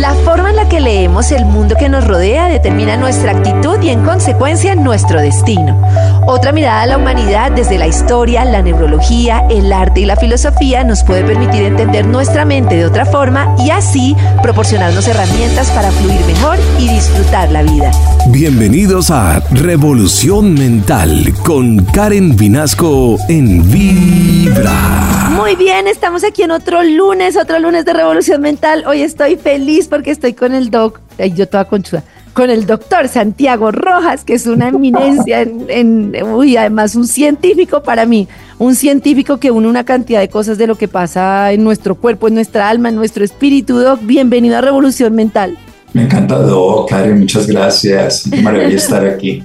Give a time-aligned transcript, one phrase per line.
[0.00, 3.88] La forma en la que leemos el mundo que nos rodea determina nuestra actitud y
[3.88, 5.76] en consecuencia nuestro destino.
[6.24, 10.84] Otra mirada a la humanidad desde la historia, la neurología, el arte y la filosofía
[10.84, 16.20] nos puede permitir entender nuestra mente de otra forma y así proporcionarnos herramientas para fluir
[16.26, 17.90] mejor y disfrutar la vida.
[18.28, 25.08] Bienvenidos a Revolución Mental con Karen Vinasco en Vibra.
[25.30, 28.84] Muy bien, estamos aquí en otro lunes, otro lunes de Revolución Mental.
[28.86, 33.08] Hoy estoy feliz porque estoy con el doc, ay, yo toda conchuda, con el doctor
[33.08, 35.66] Santiago Rojas, que es una eminencia en,
[36.14, 40.58] en, uy, además un científico para mí, un científico que une una cantidad de cosas
[40.58, 43.78] de lo que pasa en nuestro cuerpo, en nuestra alma, en nuestro espíritu.
[43.78, 45.56] Doc, bienvenido a Revolución Mental.
[45.92, 48.28] Me encanta, Doc, Karen, muchas gracias.
[48.30, 49.42] Qué maravilla estar aquí.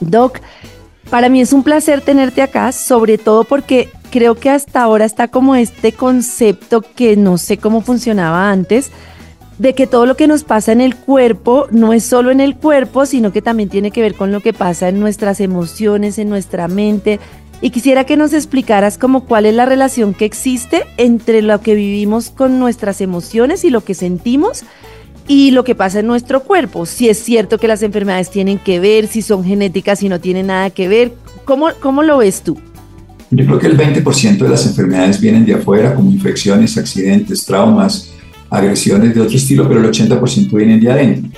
[0.00, 0.40] Doc,
[1.10, 5.28] para mí es un placer tenerte acá, sobre todo porque creo que hasta ahora está
[5.28, 8.90] como este concepto que no sé cómo funcionaba antes,
[9.60, 12.56] de que todo lo que nos pasa en el cuerpo no es solo en el
[12.56, 16.30] cuerpo, sino que también tiene que ver con lo que pasa en nuestras emociones, en
[16.30, 17.20] nuestra mente.
[17.60, 21.74] Y quisiera que nos explicaras como cuál es la relación que existe entre lo que
[21.74, 24.64] vivimos con nuestras emociones y lo que sentimos
[25.28, 26.86] y lo que pasa en nuestro cuerpo.
[26.86, 30.46] Si es cierto que las enfermedades tienen que ver, si son genéticas, si no tienen
[30.46, 31.12] nada que ver.
[31.44, 32.56] ¿Cómo, cómo lo ves tú?
[33.30, 38.09] Yo creo que el 20% de las enfermedades vienen de afuera, como infecciones, accidentes, traumas,
[38.50, 41.30] agresiones de otro estilo, pero el 80% vienen de adentro.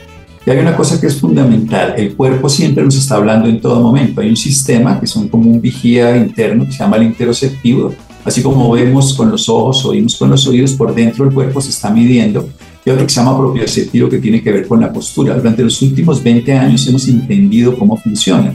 [0.44, 3.80] Y hay una cosa que es fundamental, el cuerpo siempre nos está hablando en todo
[3.80, 4.20] momento.
[4.20, 8.42] Hay un sistema que son como un vigía interno que se llama el interoceptivo, así
[8.42, 11.90] como vemos con los ojos, oímos con los oídos, por dentro el cuerpo se está
[11.90, 12.48] midiendo.
[12.84, 15.36] Y otro que se llama propioceptivo que tiene que ver con la postura.
[15.36, 18.52] Durante los últimos 20 años hemos entendido cómo funciona.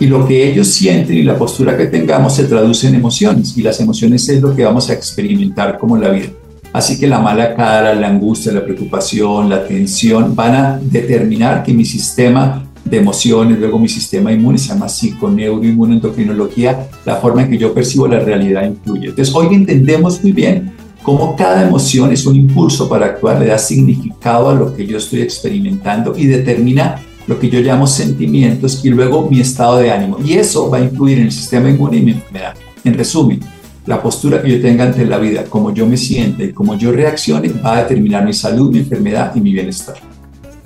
[0.00, 3.56] Y lo que ellos sienten y la postura que tengamos se traduce en emociones.
[3.56, 6.30] Y las emociones es lo que vamos a experimentar como la vida.
[6.72, 11.72] Así que la mala cara, la angustia, la preocupación, la tensión van a determinar que
[11.72, 17.58] mi sistema de emociones, luego mi sistema inmune, se llama psiconeuroinmunoendocrinología, la forma en que
[17.58, 19.08] yo percibo la realidad influye.
[19.08, 23.58] Entonces, hoy entendemos muy bien cómo cada emoción es un impulso para actuar, le da
[23.58, 28.90] significado a lo que yo estoy experimentando y determina lo que yo llamo sentimientos y
[28.90, 30.18] luego mi estado de ánimo.
[30.24, 32.54] Y eso va a influir en el sistema inmune y mi enfermedad.
[32.84, 33.40] En resumen,
[33.88, 36.92] la postura que yo tenga ante la vida, cómo yo me siente y cómo yo
[36.92, 39.96] reaccione, va a determinar mi salud, mi enfermedad y mi bienestar.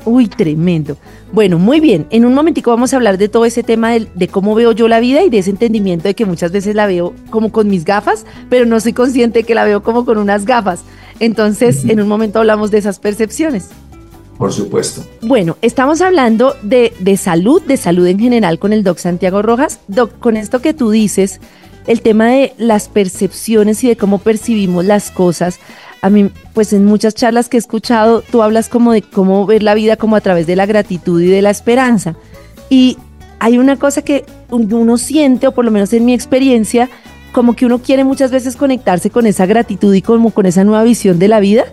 [0.05, 0.97] Uy, tremendo.
[1.33, 2.09] Bueno, muy bien.
[2.11, 4.89] En un momentico vamos a hablar de todo ese tema de, de, cómo veo yo
[4.89, 7.85] la vida y de ese entendimiento de que muchas veces la veo como con mis
[7.85, 10.81] gafas, pero no soy consciente de que la veo como con unas gafas.
[11.21, 11.93] Entonces, uh -huh.
[11.93, 13.69] en un momento hablamos de esas percepciones.
[14.37, 15.05] Por supuesto.
[15.21, 19.79] Bueno, estamos hablando de, de salud, de salud en general con el doc Santiago Rojas.
[19.87, 21.41] Doc, con esto que tú dices,
[21.87, 25.59] el tema de las percepciones y de cómo percibimos las cosas.
[26.01, 29.63] A mí, pues en muchas charlas que he escuchado, tú hablas como de cómo ver
[29.63, 32.17] la vida como a través de la gratitud y de la esperanza.
[32.69, 32.99] Y
[33.39, 36.89] hay una cosa que uno siente, o por lo menos en mi experiencia,
[37.33, 40.83] como que uno quiere muchas veces conectarse con esa gratitud y como con esa nueva
[40.85, 41.65] visión de la vida,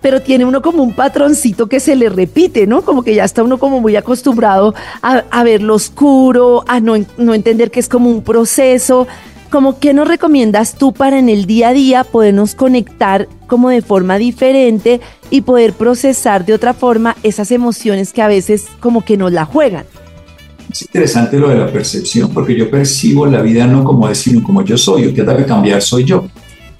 [0.00, 2.82] pero tiene uno como un patroncito que se le repite, ¿no?
[2.82, 6.94] Como que ya está uno como muy acostumbrado a, a ver lo oscuro, a no,
[7.16, 9.06] no entender que es como un proceso
[9.54, 13.82] como qué nos recomiendas tú para en el día a día podernos conectar como de
[13.82, 15.00] forma diferente
[15.30, 19.44] y poder procesar de otra forma esas emociones que a veces como que nos la
[19.44, 19.84] juegan.
[20.68, 24.64] Es interesante lo de la percepción porque yo percibo la vida no como decir como
[24.64, 26.26] yo soy, o que debe cambiar soy yo.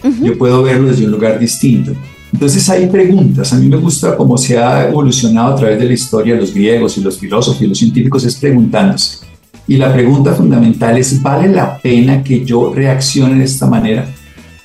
[0.03, 0.25] Uh -huh.
[0.25, 1.93] Yo puedo verlo desde un lugar distinto.
[2.33, 3.53] Entonces hay preguntas.
[3.53, 6.99] A mí me gusta cómo se ha evolucionado a través de la historia los griegos
[6.99, 9.34] y los filósofos y los científicos es preguntándose
[9.67, 14.07] y la pregunta fundamental es, ¿vale la pena que yo reaccione de esta manera?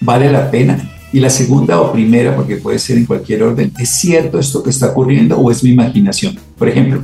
[0.01, 0.77] ¿Vale la pena?
[1.13, 4.69] Y la segunda o primera, porque puede ser en cualquier orden, ¿es cierto esto que
[4.69, 6.38] está ocurriendo o es mi imaginación?
[6.57, 7.01] Por ejemplo,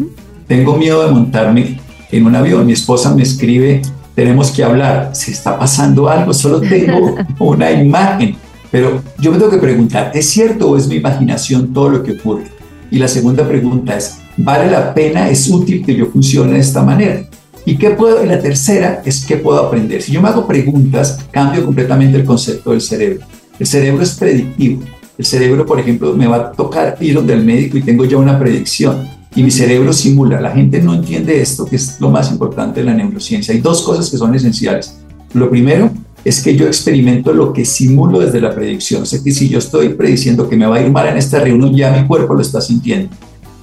[0.47, 1.79] tengo miedo de montarme
[2.11, 3.81] en un avión, mi esposa me escribe,
[4.13, 6.33] tenemos que hablar, ¿se está pasando algo?
[6.33, 8.35] Solo tengo una imagen,
[8.71, 12.11] pero yo me tengo que preguntar, ¿es cierto o es mi imaginación todo lo que
[12.11, 12.45] ocurre?
[12.91, 16.83] Y la segunda pregunta es, ¿vale la pena, es útil que yo funcione de esta
[16.83, 17.23] manera?
[17.65, 18.23] ¿Y qué puedo?
[18.23, 20.01] Y la tercera es qué puedo aprender.
[20.01, 23.25] Si yo me hago preguntas, cambio completamente el concepto del cerebro.
[23.57, 24.83] El cerebro es predictivo.
[25.17, 28.17] El cerebro, por ejemplo, me va a tocar ir donde el médico y tengo ya
[28.17, 29.07] una predicción.
[29.35, 30.39] Y mi cerebro simula.
[30.39, 33.53] La gente no entiende esto, que es lo más importante de la neurociencia.
[33.53, 34.97] Hay dos cosas que son esenciales.
[35.33, 35.91] Lo primero
[36.23, 39.03] es que yo experimento lo que simulo desde la predicción.
[39.03, 41.39] O sea que si yo estoy prediciendo que me va a ir mal en esta
[41.39, 43.09] reunión, ya mi cuerpo lo está sintiendo.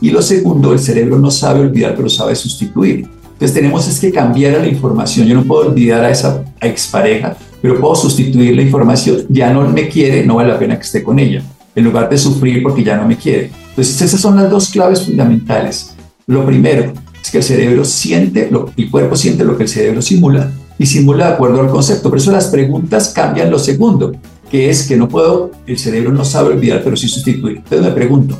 [0.01, 3.09] Y lo segundo, el cerebro no sabe olvidar, pero sabe sustituir.
[3.43, 5.27] Entonces tenemos es que cambiar la información.
[5.27, 9.27] Yo no puedo olvidar a esa expareja, pero puedo sustituir la información.
[9.31, 11.43] Ya no me quiere, no vale la pena que esté con ella,
[11.75, 13.51] en lugar de sufrir porque ya no me quiere.
[13.71, 15.93] Entonces esas son las dos claves fundamentales.
[16.29, 20.53] Lo primero es que el cerebro siente, el cuerpo siente lo que el cerebro simula
[20.79, 22.11] y simula de acuerdo al concepto.
[22.11, 24.13] Por eso las preguntas cambian lo segundo,
[24.53, 27.57] que es que no puedo, el cerebro no sabe olvidar, pero sí sustituir.
[27.57, 28.39] Entonces me pregunto,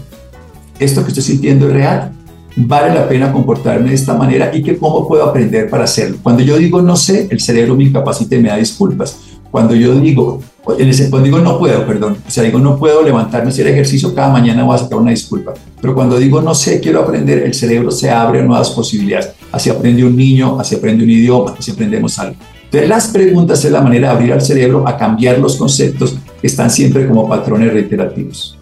[0.79, 2.13] ¿esto que estoy sintiendo es real?
[2.57, 6.19] Vale la pena comportarme de esta manera y que cómo puedo aprender para hacerlo.
[6.23, 9.19] Cuando yo digo no sé, el cerebro me incapacita y me da disculpas.
[9.51, 10.41] Cuando yo digo,
[10.79, 14.15] en cuando digo no puedo, perdón, o sea, digo no puedo levantarme a hacer ejercicio,
[14.15, 15.53] cada mañana voy a sacar una disculpa.
[15.81, 19.31] Pero cuando digo no sé, quiero aprender, el cerebro se abre a nuevas posibilidades.
[19.51, 22.37] Así aprende un niño, así aprende un idioma, así aprendemos algo.
[22.65, 26.47] Entonces, las preguntas es la manera de abrir al cerebro a cambiar los conceptos que
[26.47, 28.57] están siempre como patrones reiterativos.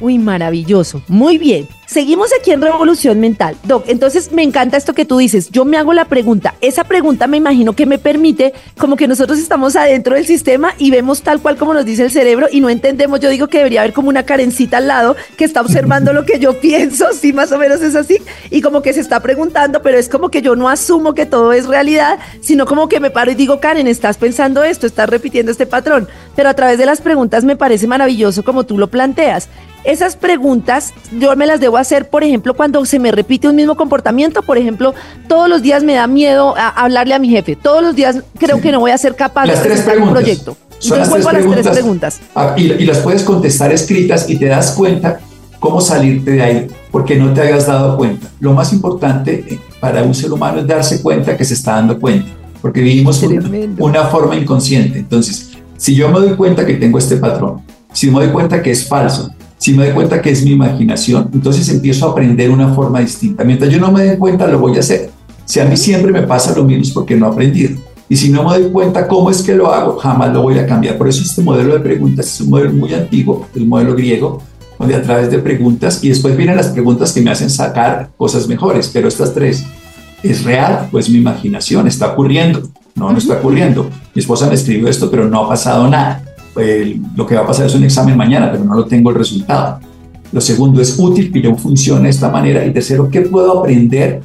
[0.00, 1.02] Uy, maravilloso.
[1.08, 1.66] Muy bien.
[1.86, 3.56] Seguimos aquí en Revolución Mental.
[3.62, 5.50] Doc, entonces me encanta esto que tú dices.
[5.50, 6.56] Yo me hago la pregunta.
[6.60, 10.90] Esa pregunta me imagino que me permite como que nosotros estamos adentro del sistema y
[10.90, 13.20] vemos tal cual como nos dice el cerebro y no entendemos.
[13.20, 16.40] Yo digo que debería haber como una carencita al lado que está observando lo que
[16.40, 17.06] yo pienso.
[17.12, 18.18] Sí, más o menos es así.
[18.50, 21.52] Y como que se está preguntando, pero es como que yo no asumo que todo
[21.52, 25.52] es realidad, sino como que me paro y digo, Karen, estás pensando esto, estás repitiendo
[25.52, 26.08] este patrón.
[26.34, 29.48] Pero a través de las preguntas me parece maravilloso como tú lo planteas.
[29.86, 33.76] Esas preguntas yo me las debo hacer, por ejemplo, cuando se me repite un mismo
[33.76, 34.42] comportamiento.
[34.42, 34.94] Por ejemplo,
[35.28, 37.56] todos los días me da miedo a hablarle a mi jefe.
[37.56, 40.56] Todos los días creo que no voy a ser capaz de hacer un proyecto.
[40.78, 42.20] Son las, tres las tres preguntas.
[42.34, 45.20] Ah, y, las puedes contestar escritas y te das cuenta
[45.58, 48.28] cómo salirte de ahí, porque no te hayas dado cuenta.
[48.40, 51.98] Lo más importante eh, para un ser humano es darse cuenta que se está dando
[51.98, 52.28] cuenta,
[52.60, 53.42] porque vivimos una,
[53.78, 54.98] una forma inconsciente.
[54.98, 57.62] Entonces, si yo me doy cuenta que tengo este patrón,
[57.92, 59.30] si me doy cuenta que es falso,
[59.66, 63.42] si me doy cuenta que es mi imaginación, entonces empiezo a aprender una forma distinta.
[63.42, 65.10] Mientras yo no me dé cuenta, lo voy a hacer.
[65.44, 67.76] Si a mí siempre me pasa lo mismo es porque no he aprendido.
[68.08, 70.68] Y si no me doy cuenta cómo es que lo hago, jamás lo voy a
[70.68, 70.96] cambiar.
[70.96, 74.40] Por eso este modelo de preguntas es un modelo muy antiguo, el modelo griego,
[74.78, 78.46] donde a través de preguntas, y después vienen las preguntas que me hacen sacar cosas
[78.46, 79.64] mejores, pero estas tres,
[80.22, 80.86] ¿es real?
[80.92, 82.62] Pues mi imaginación está ocurriendo.
[82.94, 83.90] No, no está ocurriendo.
[84.14, 86.22] Mi esposa me escribió esto, pero no ha pasado nada
[87.14, 89.80] lo que va a pasar es un examen mañana, pero no lo tengo el resultado.
[90.32, 92.64] Lo segundo es útil que yo funcione de esta manera.
[92.64, 94.20] Y tercero, ¿qué puedo aprender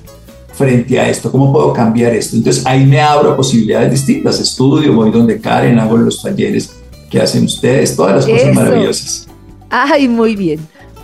[0.54, 1.31] frente a esto?
[1.31, 2.36] ¿Cómo puedo cambiar esto?
[2.36, 4.39] Entonces ahí me abro a posibilidades distintas.
[4.39, 6.75] Estudio, voy donde Karen, hago los talleres
[7.10, 9.27] que hacen ustedes, todas las cosas maravillosas.
[9.69, 10.60] Ay, muy bien.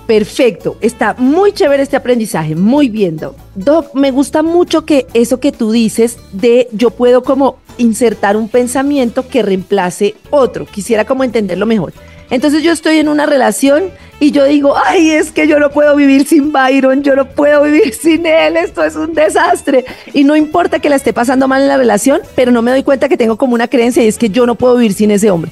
[0.07, 3.35] Perfecto, está muy chévere este aprendizaje, muy bien, Doc.
[3.55, 8.49] Doc, me gusta mucho que eso que tú dices de yo puedo como insertar un
[8.49, 10.65] pensamiento que reemplace otro.
[10.65, 11.93] Quisiera como entenderlo mejor.
[12.29, 15.95] Entonces yo estoy en una relación y yo digo, ay, es que yo no puedo
[15.95, 19.85] vivir sin Byron, yo no puedo vivir sin él, esto es un desastre.
[20.13, 22.83] Y no importa que la esté pasando mal en la relación, pero no me doy
[22.83, 25.31] cuenta que tengo como una creencia y es que yo no puedo vivir sin ese
[25.31, 25.51] hombre.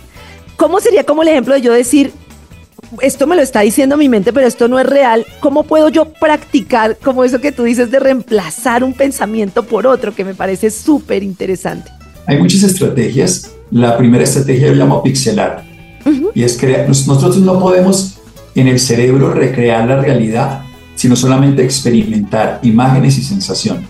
[0.58, 2.12] ¿Cómo sería como el ejemplo de yo decir,
[3.02, 5.26] esto me lo está diciendo mi mente, pero esto no es real.
[5.40, 10.14] ¿Cómo puedo yo practicar como eso que tú dices de reemplazar un pensamiento por otro,
[10.14, 11.95] que me parece súper interesante?
[12.28, 13.52] Hay muchas estrategias.
[13.72, 15.64] La primera estrategia yo llamo pixelar.
[16.34, 18.18] Y es crear, nosotros no podemos
[18.54, 20.62] en el cerebro recrear la realidad,
[20.96, 23.86] sino solamente experimentar imágenes y sensación.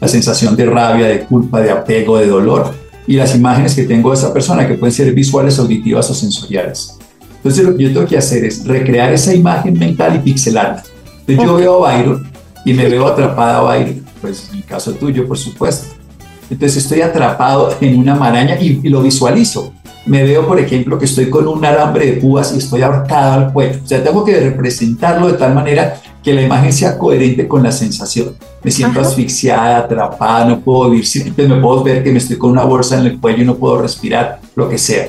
[0.00, 2.74] La sensación de rabia, de culpa, de apego, de dolor.
[3.06, 6.96] Y las imágenes que tengo de esa persona, que pueden ser visuales, auditivas o sensoriales.
[7.36, 10.82] Entonces lo que yo tengo que hacer es recrear esa imagen mental y pixelarla.
[11.20, 12.30] Entonces yo veo a Byron
[12.64, 15.99] y me veo atrapada a Byron, pues en el caso tuyo, por supuesto.
[16.50, 19.72] Entonces estoy atrapado en una maraña y, lo visualizo.
[20.04, 23.52] Me veo, por ejemplo, que estoy con un alambre de púas y estoy ahorcado al
[23.52, 23.78] cuello.
[23.84, 27.70] O sea, tengo que representarlo de tal manera que la imagen sea coherente con la
[27.70, 28.34] sensación.
[28.64, 31.06] Me siento asfixiada, atrapada, no puedo vivir.
[31.14, 33.54] Entonces me puedo ver que me estoy con una bolsa en el cuello y no
[33.54, 35.08] puedo respirar, lo que sea.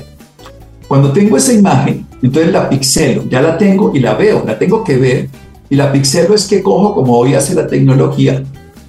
[0.86, 4.84] Cuando tengo esa imagen, entonces la pixelo, ya la tengo y la veo, la tengo
[4.84, 5.28] que ver.
[5.68, 8.42] Y la pixelo es que cojo, como hoy hace la tecnología,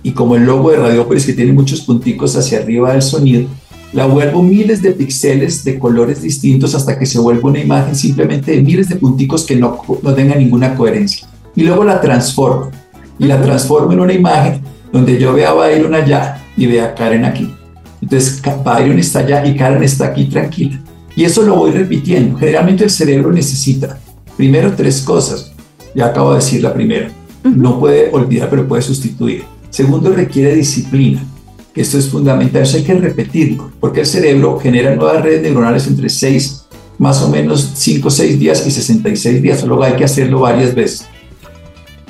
[0.03, 3.47] y como el logo de Radiópolis que tiene muchos punticos hacia arriba del sonido,
[3.93, 8.51] la vuelvo miles de píxeles de colores distintos hasta que se vuelva una imagen simplemente
[8.51, 11.27] de miles de punticos que no, no tengan ninguna coherencia.
[11.55, 12.71] Y luego la transformo.
[13.19, 16.95] Y la transformo en una imagen donde yo vea a Byron allá y vea a
[16.95, 17.53] Karen aquí.
[18.01, 20.81] Entonces Byron está allá y Karen está aquí tranquila.
[21.15, 22.37] Y eso lo voy repitiendo.
[22.37, 23.99] Generalmente el cerebro necesita
[24.35, 25.53] primero tres cosas.
[25.93, 27.11] Ya acabo de decir la primera.
[27.43, 29.52] No puede olvidar, pero puede sustituir.
[29.73, 31.25] Segundo, requiere disciplina.
[31.73, 32.61] Esto es fundamental.
[32.61, 36.65] Eso hay que repetirlo, porque el cerebro genera nuevas redes neuronales entre 6,
[36.99, 39.63] más o menos 5 o 6 días y 66 días.
[39.63, 41.07] Luego hay que hacerlo varias veces.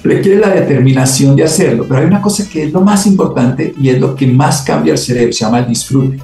[0.04, 3.88] requiere la determinación de hacerlo, pero hay una cosa que es lo más importante y
[3.88, 6.20] es lo que más cambia el cerebro, se llama el disfrute.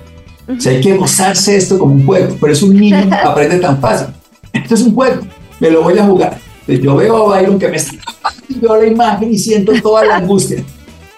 [0.45, 3.79] O sea, hay que gozarse esto como un juego, por eso un niño aprende tan
[3.79, 4.07] fácil.
[4.51, 5.21] Esto es un juego,
[5.61, 6.37] me lo voy a jugar.
[6.67, 7.93] Yo veo a Byron que me está
[8.59, 10.65] veo la imagen y siento toda la angustia.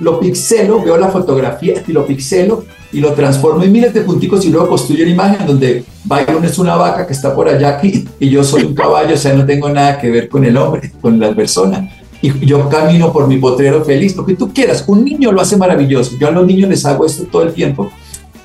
[0.02, 4.44] Lo pixelo, veo la fotografía y lo pixelo y lo transformo en miles de punticos
[4.46, 8.08] y luego construyo una imagen donde Byron es una vaca que está por allá aquí
[8.20, 10.92] y yo soy un caballo, o sea, no tengo nada que ver con el hombre,
[11.00, 11.90] con la persona.
[12.20, 14.84] Y yo camino por mi potrero feliz, lo que tú quieras.
[14.88, 16.18] Un niño lo hace maravilloso.
[16.20, 17.92] Yo a los niños les hago esto todo el tiempo.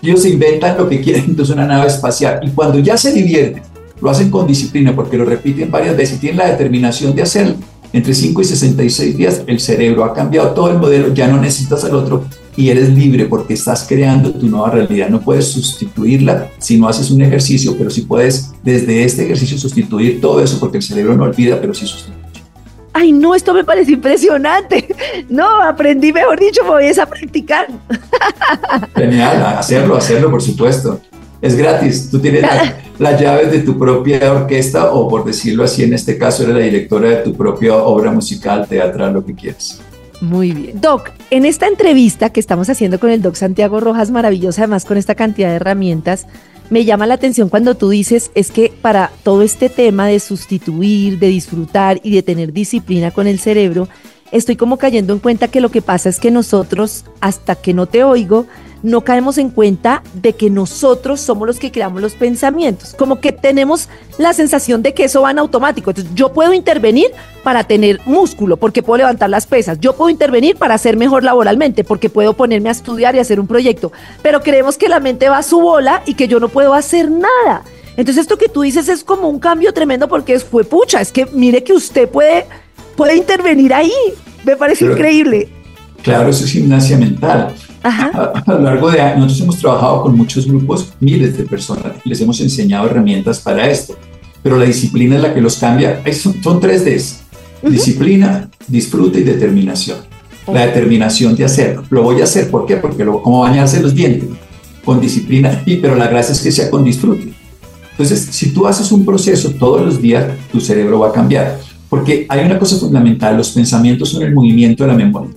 [0.03, 2.41] Ellos se inventan lo que quieren, entonces una nave espacial.
[2.43, 3.63] Y cuando ya se divierten,
[4.01, 7.57] lo hacen con disciplina porque lo repiten varias veces y tienen la determinación de hacerlo.
[7.97, 11.83] Entre 5 y 66 días el cerebro ha cambiado todo el modelo, ya no necesitas
[11.83, 15.09] al otro y eres libre porque estás creando tu nueva realidad.
[15.09, 20.21] No puedes sustituirla si no haces un ejercicio, pero sí puedes desde este ejercicio sustituir
[20.21, 22.43] todo eso porque el cerebro no olvida, pero sí sustituye.
[22.93, 24.95] Ay, no, esto me parece impresionante.
[25.31, 27.67] No, aprendí, mejor dicho, me voy a practicar.
[28.95, 31.01] Genial, hacerlo, hacerlo, por supuesto.
[31.41, 32.45] Es gratis, tú tienes
[32.99, 36.63] las llaves de tu propia orquesta o por decirlo así, en este caso eres la
[36.63, 39.81] directora de tu propia obra musical, teatral, lo que quieras.
[40.21, 40.81] Muy bien.
[40.81, 44.97] Doc, en esta entrevista que estamos haciendo con el Doc Santiago Rojas, maravillosa además con
[44.97, 46.27] esta cantidad de herramientas,
[46.71, 51.19] me llama la atención cuando tú dices es que para todo este tema de sustituir,
[51.19, 53.89] de disfrutar y de tener disciplina con el cerebro,
[54.33, 57.87] estoy como cayendo en cuenta que lo que pasa es que nosotros, hasta que no
[57.87, 58.47] te oigo,
[58.83, 62.95] no caemos en cuenta de que nosotros somos los que creamos los pensamientos.
[62.97, 65.91] Como que tenemos la sensación de que eso va en automático.
[65.91, 67.07] Entonces, yo puedo intervenir
[67.43, 69.81] para tener músculo, porque puedo levantar las pesas.
[69.81, 73.47] Yo puedo intervenir para ser mejor laboralmente, porque puedo ponerme a estudiar y hacer un
[73.47, 73.93] proyecto.
[74.23, 77.11] Pero creemos que la mente va a su bola y que yo no puedo hacer
[77.11, 77.63] nada.
[77.97, 81.01] Entonces, esto que tú dices es como un cambio tremendo porque fue pucha.
[81.01, 82.47] Es que mire que usted puede,
[82.97, 83.93] puede intervenir ahí.
[84.45, 85.49] Me parece increíble.
[86.03, 87.55] Claro, eso es gimnasia mental.
[87.83, 92.21] A, lo largo de años, nosotros hemos trabajado con muchos grupos, miles de personas, les
[92.21, 93.97] hemos enseñado herramientas para esto,
[94.43, 96.03] pero la disciplina es la que los cambia.
[96.13, 97.21] Son, son tres Ds,
[97.71, 99.99] disciplina, disfrute y determinación.
[100.53, 101.85] La determinación de hacerlo.
[101.91, 102.77] Lo voy a hacer, ¿por qué?
[102.77, 104.29] Porque lo, como bañarse los dientes,
[104.85, 107.33] con disciplina, y, pero la gracia es que sea con disfrute.
[107.91, 111.59] Entonces, si tú haces un proceso todos los días, tu cerebro va a cambiar.
[111.89, 115.33] Porque hay una cosa fundamental, los pensamientos son el movimiento de la memoria.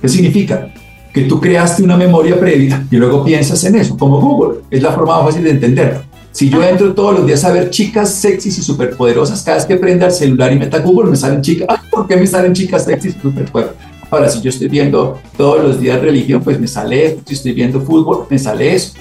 [0.00, 0.72] ¿Qué significa?
[1.12, 4.60] Que tú creaste una memoria previa y luego piensas en eso, como Google.
[4.70, 6.00] Es la forma más fácil de entenderlo.
[6.32, 9.76] Si yo entro todos los días a ver chicas sexys y superpoderosas, cada vez que
[9.76, 11.66] prenda el celular y meta Google, me salen chicas.
[11.90, 13.76] ¿Por qué me salen chicas sexys y superpoderosas?
[14.10, 17.22] Ahora, si yo estoy viendo todos los días religión, pues me sale esto.
[17.26, 18.94] Si estoy viendo fútbol, me sale eso.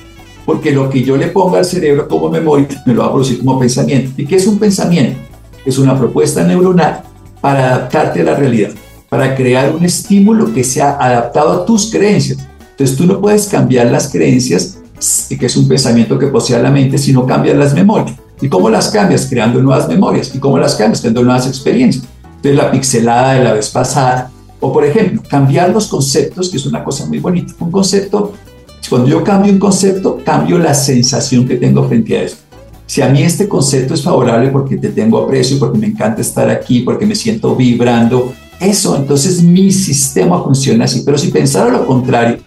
[0.45, 3.39] Porque lo que yo le pongo al cerebro como memoria, me lo va a producir
[3.39, 4.11] como pensamiento.
[4.17, 5.19] ¿Y qué es un pensamiento?
[5.69, 7.01] Es una propuesta neuronal
[7.41, 8.71] para adaptarte a la realidad
[9.09, 12.38] para crear un estímulo que sea adaptado a tus creencias.
[12.71, 14.79] Entonces tú no puedes cambiar las creencias,
[15.27, 18.15] que es un pensamiento que posee la mente, si no cambias las memorias.
[18.39, 19.25] ¿Y cómo las cambias?
[19.27, 20.33] Creando nuevas memorias.
[20.33, 21.01] ¿Y cómo las cambias?
[21.01, 22.05] Creando nuevas experiencias.
[22.23, 24.31] Entonces la pixelada de la vez pasada.
[24.61, 27.53] O por ejemplo, cambiar los conceptos, que es una cosa muy bonita.
[27.59, 28.33] Un concepto,
[28.89, 32.38] cuando yo cambio un concepto, cambio la sensación que tengo frente a eso.
[32.89, 36.50] Si a mí este concepto es favorable porque te tengo aprecio, porque me encanta estar
[36.50, 41.03] aquí, porque me siento vibrando, eso, entonces mi sistema funciona así.
[41.05, 42.39] Pero si pensara lo contrario,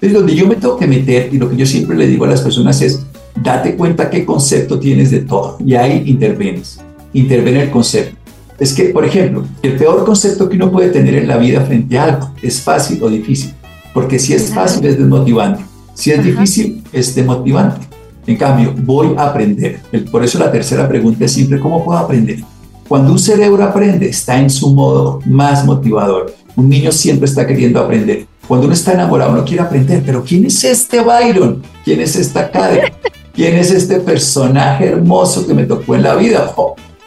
[0.00, 2.28] es donde yo me tengo que meter y lo que yo siempre le digo a
[2.28, 3.04] las personas es,
[3.42, 6.80] date cuenta qué concepto tienes de todo y ahí intervenes,
[7.12, 8.16] interviene el concepto.
[8.58, 11.98] Es que, por ejemplo, el peor concepto que uno puede tener en la vida frente
[11.98, 13.52] a algo es fácil o difícil,
[13.92, 17.99] porque si es fácil es desmotivante, si es difícil es demotivante.
[18.30, 19.80] En cambio, voy a aprender.
[20.08, 22.38] Por eso la tercera pregunta es siempre, ¿cómo puedo aprender?
[22.86, 26.32] Cuando un cerebro aprende, está en su modo más motivador.
[26.54, 28.26] Un niño siempre está queriendo aprender.
[28.46, 31.60] Cuando uno está enamorado, uno quiere aprender, pero ¿quién es este Byron?
[31.84, 32.92] ¿Quién es esta Karen?
[33.34, 36.54] ¿Quién es este personaje hermoso que me tocó en la vida?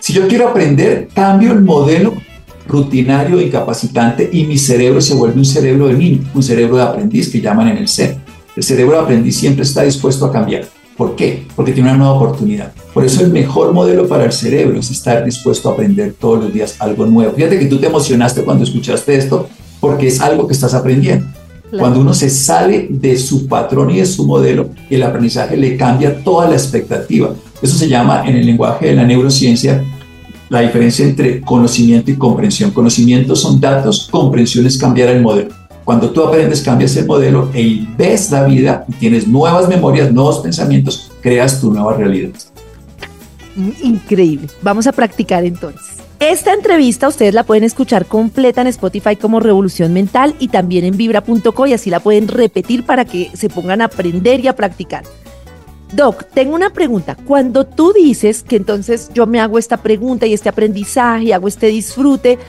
[0.02, 2.16] si yo quiero aprender, cambio el modelo
[2.68, 6.84] rutinario e incapacitante y mi cerebro se vuelve un cerebro de niño, un cerebro de
[6.84, 8.18] aprendiz que llaman en el ser.
[8.58, 10.66] El cerebro de aprendiz siempre está dispuesto a cambiar.
[10.98, 11.46] ¿Por qué?
[11.56, 12.72] Porque tiene una nueva oportunidad.
[12.94, 16.54] Por eso el mejor modelo para el cerebro es estar dispuesto a aprender todos los
[16.54, 17.34] días algo nuevo.
[17.34, 21.26] Fíjate que tú te emocionaste cuando escuchaste esto porque es algo que estás aprendiendo.
[21.78, 26.24] Cuando uno se sale de su patrón y de su modelo, el aprendizaje le cambia
[26.24, 27.34] toda la expectativa.
[27.64, 29.84] Eso se llama en el lenguaje de la neurociencia
[30.50, 32.70] la diferencia entre conocimiento y comprensión.
[32.70, 35.50] Conocimiento son datos, comprensión es cambiar el modelo.
[35.84, 40.40] Cuando tú aprendes, cambias el modelo e ves la vida y tienes nuevas memorias, nuevos
[40.40, 42.32] pensamientos, creas tu nueva realidad.
[43.82, 44.48] Increíble.
[44.62, 46.04] Vamos a practicar entonces.
[46.20, 50.96] Esta entrevista ustedes la pueden escuchar completa en Spotify como Revolución Mental y también en
[50.96, 55.04] vibra.co y así la pueden repetir para que se pongan a aprender y a practicar.
[55.92, 57.18] Doc, tengo una pregunta.
[57.28, 61.68] Cuando tú dices que entonces yo me hago esta pregunta y este aprendizaje, hago este
[61.68, 62.40] disfrute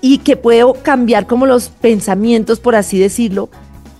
[0.00, 3.48] y que puedo cambiar como los pensamientos, por así decirlo,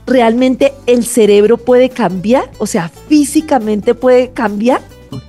[0.06, 2.50] ¿realmente el cerebro puede cambiar?
[2.58, 4.80] O sea, físicamente puede cambiar.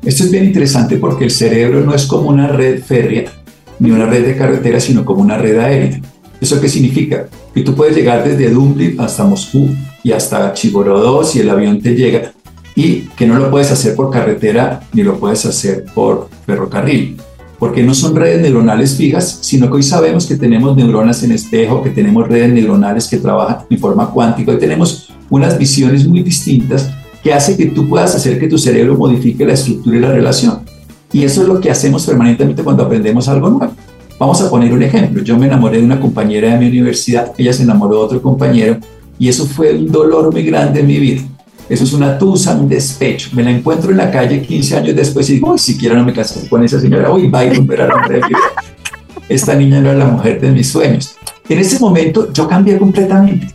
[0.04, 3.32] Esto es bien interesante porque el cerebro no es como una red férrea
[3.80, 6.02] ni una red de carretera, sino como una red aérea.
[6.40, 7.28] ¿Eso qué significa?
[7.54, 9.70] Que tú puedes llegar desde Dublín hasta Moscú
[10.04, 12.32] y hasta Chigorodó si el avión te llega
[12.76, 17.18] y que no lo puedes hacer por carretera ni lo puedes hacer por ferrocarril,
[17.60, 21.82] porque no son redes neuronales fijas, sino que hoy sabemos que tenemos neuronas en espejo,
[21.82, 26.90] que tenemos redes neuronales que trabajan en forma cuántica y tenemos unas visiones muy distintas
[27.24, 30.60] que hace que tú puedas hacer que tu cerebro modifique la estructura y la relación.
[31.12, 33.74] Y eso es lo que hacemos permanentemente cuando aprendemos algo nuevo.
[34.20, 35.24] Vamos a poner un ejemplo.
[35.24, 38.78] Yo me enamoré de una compañera de mi universidad, ella se enamoró de otro compañero
[39.20, 41.22] y eso fue un dolor muy grande en mi vida.
[41.70, 43.30] Eso es una tusa, un despecho.
[43.34, 46.14] Me la encuentro en la calle 15 años después y digo, uy, siquiera no me
[46.14, 48.30] casé con esa señora, uy, va a romper a la
[49.28, 51.16] Esta niña no era la mujer de mis sueños.
[51.50, 53.48] En ese momento yo cambié completamente.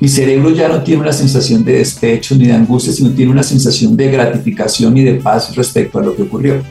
[0.00, 3.42] Mi cerebro ya no tiene una sensación de despecho ni de angustia, sino tiene una
[3.42, 6.62] sensación de gratificación y de paz respecto a lo que ocurrió.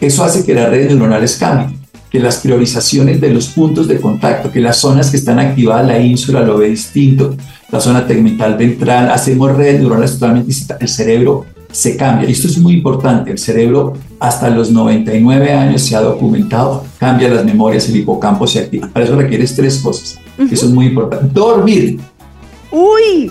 [0.00, 1.76] Eso hace que las redes neuronales cambien,
[2.08, 5.98] que las priorizaciones de los puntos de contacto, que las zonas que están activadas, la
[5.98, 7.36] ínsula lo ve distinto,
[7.70, 12.28] la zona tegmental ventral, hacemos redes neuronales totalmente distintas, el cerebro se cambia.
[12.28, 17.28] Y esto es muy importante, el cerebro hasta los 99 años se ha documentado, cambia
[17.28, 18.88] las memorias, el hipocampo se activa.
[18.88, 21.28] Para eso requieres tres cosas, eso es muy importante.
[21.32, 22.00] Dormir.
[22.70, 23.30] Uy,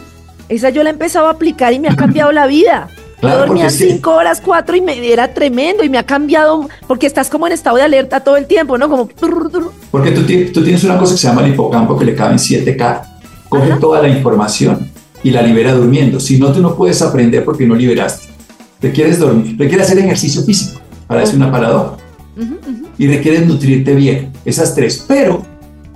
[0.49, 2.89] esa yo la he empezado a aplicar y me ha cambiado la vida.
[3.19, 7.31] Claro, dormía cinco horas, cuatro y me era tremendo y me ha cambiado porque estás
[7.31, 8.87] como en estado de alerta todo el tiempo, ¿no?
[8.89, 9.09] Como...
[9.89, 10.21] Porque tú,
[10.53, 13.16] tú tienes una cosa que se llama el hipocampo que le cabe en 7K.
[13.49, 14.89] Coge toda la información
[15.23, 16.19] y la libera durmiendo.
[16.19, 18.27] Si no, tú no puedes aprender porque no liberaste.
[18.81, 20.79] Requieres dormir, requieres hacer ejercicio físico.
[21.07, 21.97] Para eso una paradoja.
[22.97, 24.31] Y requieres nutrirte bien.
[24.45, 25.03] Esas tres.
[25.07, 25.43] Pero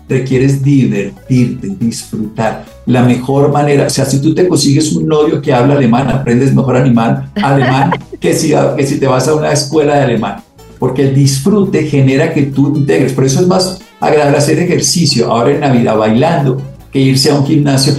[0.07, 2.65] requieres divertirte, disfrutar.
[2.85, 6.53] La mejor manera, o sea, si tú te consigues un novio que habla alemán, aprendes
[6.53, 10.41] mejor alemán, alemán que, si, que si te vas a una escuela de alemán.
[10.79, 13.13] Porque el disfrute genera que tú integres.
[13.13, 17.45] Por eso es más agradable hacer ejercicio ahora en Navidad bailando que irse a un
[17.45, 17.93] gimnasio.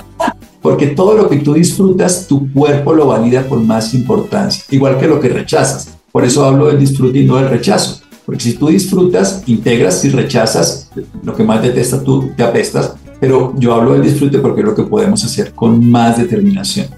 [0.62, 5.06] Porque todo lo que tú disfrutas, tu cuerpo lo valida con más importancia, igual que
[5.06, 5.96] lo que rechazas.
[6.10, 10.10] Por eso hablo del disfrute y no del rechazo porque si tú disfrutas, integras, y
[10.10, 10.90] rechazas,
[11.22, 12.92] lo que más detestas tú, te apestas.
[13.18, 16.88] Pero yo hablo del disfrute porque es lo que podemos hacer con más determinación.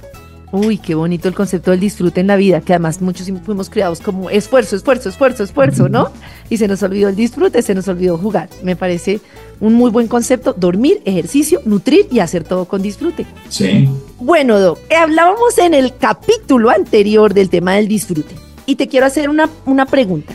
[0.50, 4.00] Uy, qué bonito el concepto del disfrute en la vida, que además muchos fuimos criados
[4.00, 6.10] como esfuerzo, esfuerzo, esfuerzo, esfuerzo, ¿no?
[6.48, 8.48] Y se nos olvidó el disfrute, se nos olvidó jugar.
[8.64, 9.20] Me parece
[9.60, 13.26] un muy buen concepto, dormir, ejercicio, nutrir y hacer todo con disfrute.
[13.48, 13.88] Sí.
[14.18, 18.34] Bueno, Doc, hablábamos en el capítulo anterior del tema del disfrute
[18.66, 20.34] y te quiero hacer una, una pregunta.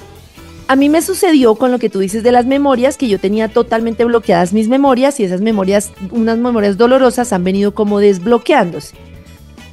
[0.68, 3.50] A mí me sucedió con lo que tú dices de las memorias, que yo tenía
[3.50, 8.96] totalmente bloqueadas mis memorias y esas memorias, unas memorias dolorosas han venido como desbloqueándose.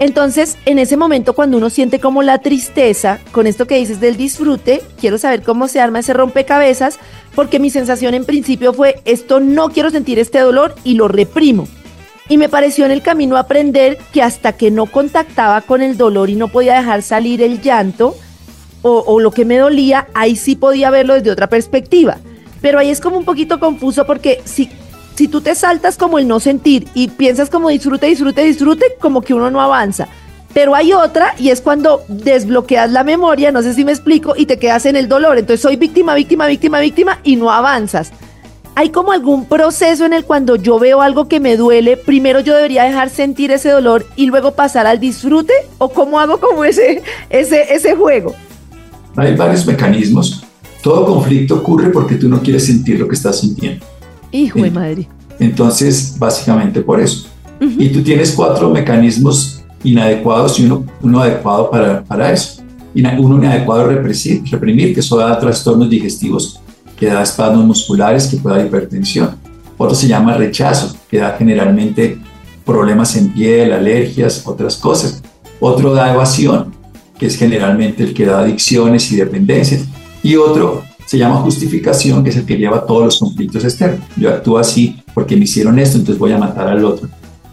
[0.03, 4.17] Entonces, en ese momento cuando uno siente como la tristeza, con esto que dices del
[4.17, 6.99] disfrute, quiero saber cómo se arma ese rompecabezas,
[7.37, 11.69] porque mi sensación en principio fue, esto no quiero sentir este dolor y lo reprimo.
[12.29, 16.31] Y me pareció en el camino aprender que hasta que no contactaba con el dolor
[16.31, 18.17] y no podía dejar salir el llanto,
[18.85, 22.19] o, lo que me dolía, ahí sí podía verlo desde otra perspectiva.
[22.61, 24.69] Pero ahí es como un poquito confuso porque si,
[25.14, 29.22] si tú te saltas como el no sentir y piensas como disfrute, disfrute, disfrute, como
[29.22, 30.09] que uno no avanza.
[30.55, 34.46] Pero hay otra y es cuando desbloqueas la memoria, no sé si me explico, y
[34.46, 35.38] te quedas en el dolor.
[35.38, 38.12] Entonces soy víctima, víctima, víctima, víctima y no avanzas.
[38.75, 42.55] ¿Hay como algún proceso en el cuando yo veo algo que me duele, primero yo
[42.55, 45.53] debería dejar sentir ese dolor y luego pasar al disfrute?
[45.79, 48.35] ¿O cómo hago como ese, ese, ese juego?
[49.16, 50.42] Hay varios mecanismos.
[50.83, 53.85] Todo conflicto ocurre porque tú no quieres sentir lo que estás sintiendo.
[54.33, 55.09] Hijo de madre.
[55.38, 57.29] Entonces, básicamente por eso.
[57.61, 62.62] Y tú tienes cuatro mecanismos inadecuados y uno, uno adecuado para, para eso.
[62.95, 66.61] Uno inadecuado reprimir, reprimir, que eso da trastornos digestivos,
[66.99, 69.37] que da espasmos musculares, que puede dar hipertensión.
[69.79, 72.18] Otro se llama rechazo, que da generalmente
[72.64, 75.23] problemas en piel, alergias, otras cosas.
[75.61, 76.75] Otro da evasión,
[77.18, 79.85] que es generalmente el que da adicciones y dependencias,
[80.23, 84.01] y otro se llama justificación, que es el que lleva todos los conflictos externos.
[84.16, 87.07] Yo actúo así porque me hicieron esto, entonces voy a matar al otro.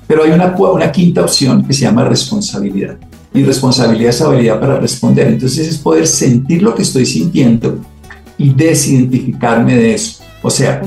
[0.08, 2.96] Pero hay una, una quinta opción que se llama responsabilidad.
[3.34, 5.28] Y responsabilidad es habilidad para responder.
[5.28, 7.80] Entonces es poder sentir lo que estoy sintiendo
[8.38, 10.24] y desidentificarme de eso.
[10.42, 10.82] O sea,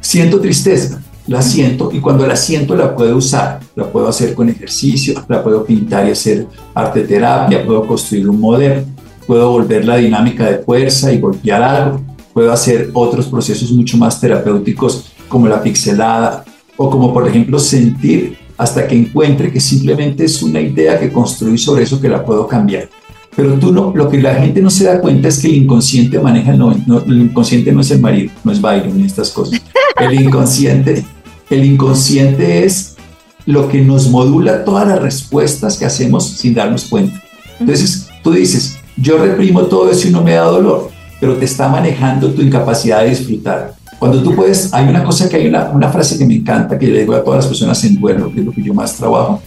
[0.00, 4.48] siento tristeza, la siento y cuando la siento la puedo usar, la puedo hacer con
[4.48, 8.82] ejercicio, la puedo pintar y hacer arte terapia, puedo construir un modelo,
[9.28, 12.00] puedo volver la dinámica de fuerza y golpear algo,
[12.32, 16.46] puedo hacer otros procesos mucho más terapéuticos como la pixelada
[16.78, 21.58] o como por ejemplo sentir hasta que encuentre que simplemente es una idea que construí
[21.58, 22.88] sobre eso que la puedo cambiar.
[23.36, 26.18] Pero tú no, lo que la gente no se da cuenta es que el inconsciente
[26.18, 29.60] maneja el no, el inconsciente no es el marido, no es Byron ni estas cosas.
[30.00, 31.04] El inconsciente,
[31.50, 32.96] el inconsciente es
[33.44, 37.22] lo que nos modula todas las respuestas que hacemos sin darnos cuenta.
[37.60, 41.68] Entonces, tú dices, yo reprimo todo eso y no me da dolor, pero te está
[41.68, 43.74] manejando tu incapacidad de disfrutar.
[43.98, 46.86] Cuando tú puedes, hay una cosa que hay una, una frase que me encanta, que
[46.86, 49.42] le digo a todas las personas en duelo, que es lo que yo más trabajo,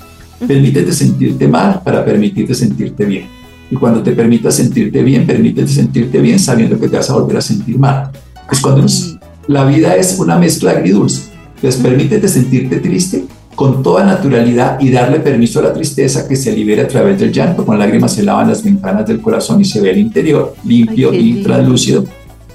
[0.45, 3.27] permítete sentirte mal para permitirte sentirte bien.
[3.69, 7.37] Y cuando te permitas sentirte bien, permítete sentirte bien sabiendo que te vas a volver
[7.37, 8.11] a sentir mal.
[8.47, 8.85] Pues cuando
[9.47, 11.31] la vida es una mezcla agridulce.
[11.55, 13.25] Entonces permítete sentirte triste
[13.61, 17.31] con toda naturalidad y darle permiso a la tristeza que se libere a través del
[17.31, 17.63] llanto.
[17.63, 21.43] Con lágrimas se lavan las ventanas del corazón y se ve el interior limpio y
[21.43, 22.03] translúcido.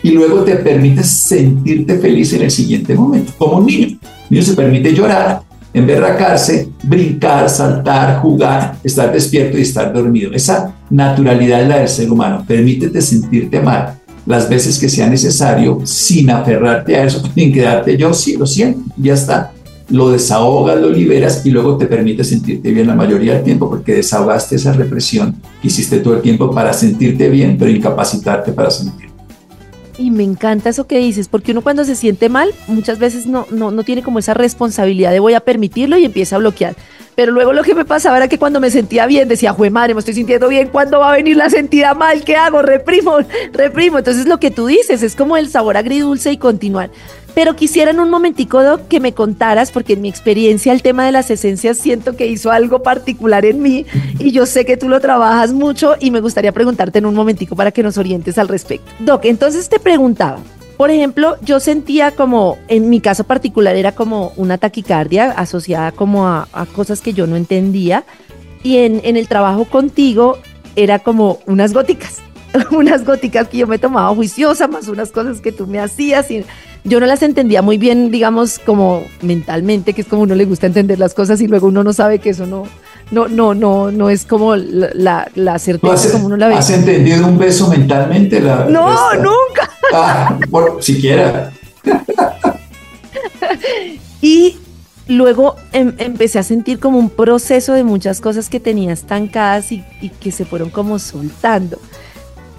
[0.03, 3.87] Y luego te permites sentirte feliz en el siguiente momento, como un niño.
[3.91, 3.99] Un
[4.31, 5.43] niño se permite llorar
[5.73, 10.33] emberracarse, brincar, saltar, jugar, estar despierto y estar dormido.
[10.33, 12.45] Esa naturalidad es la del ser humano.
[12.49, 13.95] Permítete sentirte mal
[14.27, 18.81] las veces que sea necesario sin aferrarte a eso, sin quedarte yo, sí, lo siento,
[18.97, 19.53] ya está.
[19.89, 23.95] Lo desahogas, lo liberas y luego te permite sentirte bien la mayoría del tiempo porque
[23.95, 29.07] desahogaste esa represión que hiciste todo el tiempo para sentirte bien, pero incapacitarte para sentir.
[29.99, 33.47] Y me encanta eso que dices, porque uno cuando se siente mal, muchas veces no,
[33.51, 36.77] no, no tiene como esa responsabilidad de voy a permitirlo y empieza a bloquear.
[37.15, 39.95] Pero luego lo que me pasaba era que cuando me sentía bien, decía, jue madre,
[39.95, 42.23] me estoy sintiendo bien, ¿cuándo va a venir la sentida mal?
[42.25, 42.61] ¿Qué hago?
[42.61, 43.17] Reprimo,
[43.53, 43.99] reprimo.
[43.99, 46.91] Entonces lo que tú dices es como el sabor agridulce y continuar.
[47.37, 51.05] Pero quisiera en un momentico, Doc, que me contaras, porque en mi experiencia el tema
[51.05, 53.85] de las esencias siento que hizo algo particular en mí
[54.19, 57.55] y yo sé que tú lo trabajas mucho y me gustaría preguntarte en un momentico
[57.55, 58.91] para que nos orientes al respecto.
[59.01, 60.39] Doc, entonces te preguntaba,
[60.79, 66.27] por ejemplo, yo sentía como, en mi caso particular, era como una taquicardia asociada como
[66.27, 68.05] a, cosas que yo no entendía.
[68.63, 70.39] Y en, en, el trabajo contigo
[70.75, 72.23] era como unas góticas,
[72.71, 76.31] unas góticas que yo me tomaba juiciosa, más unas cosas que tú me hacías.
[76.31, 76.47] Y
[76.87, 80.67] yo no las entendía muy bien, digamos, como mentalmente, que es como uno le gusta
[80.67, 82.65] entender las cosas y luego uno no sabe que eso no,
[83.11, 86.55] no, no, no, no es como la, la, certeza como uno la ve.
[86.55, 88.41] ¿Has entendido un beso mentalmente?
[88.41, 89.71] La, no, nunca.
[89.93, 91.53] Ah, por, siquiera.
[94.23, 94.57] y
[95.09, 99.85] luego em, empecé a sentir como un proceso de muchas cosas que tenía estancadas y,
[100.01, 101.79] y que se fueron como soltando.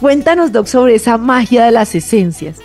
[0.02, 2.58] Cuéntanos, Doc, sobre esa magia de las esencias.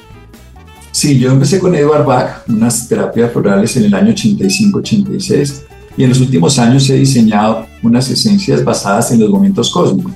[0.93, 5.63] Sí, yo empecé con Edward Bach, unas terapias florales en el año 85-86,
[5.97, 10.13] y en los últimos años he diseñado unas esencias basadas en los momentos cósmicos,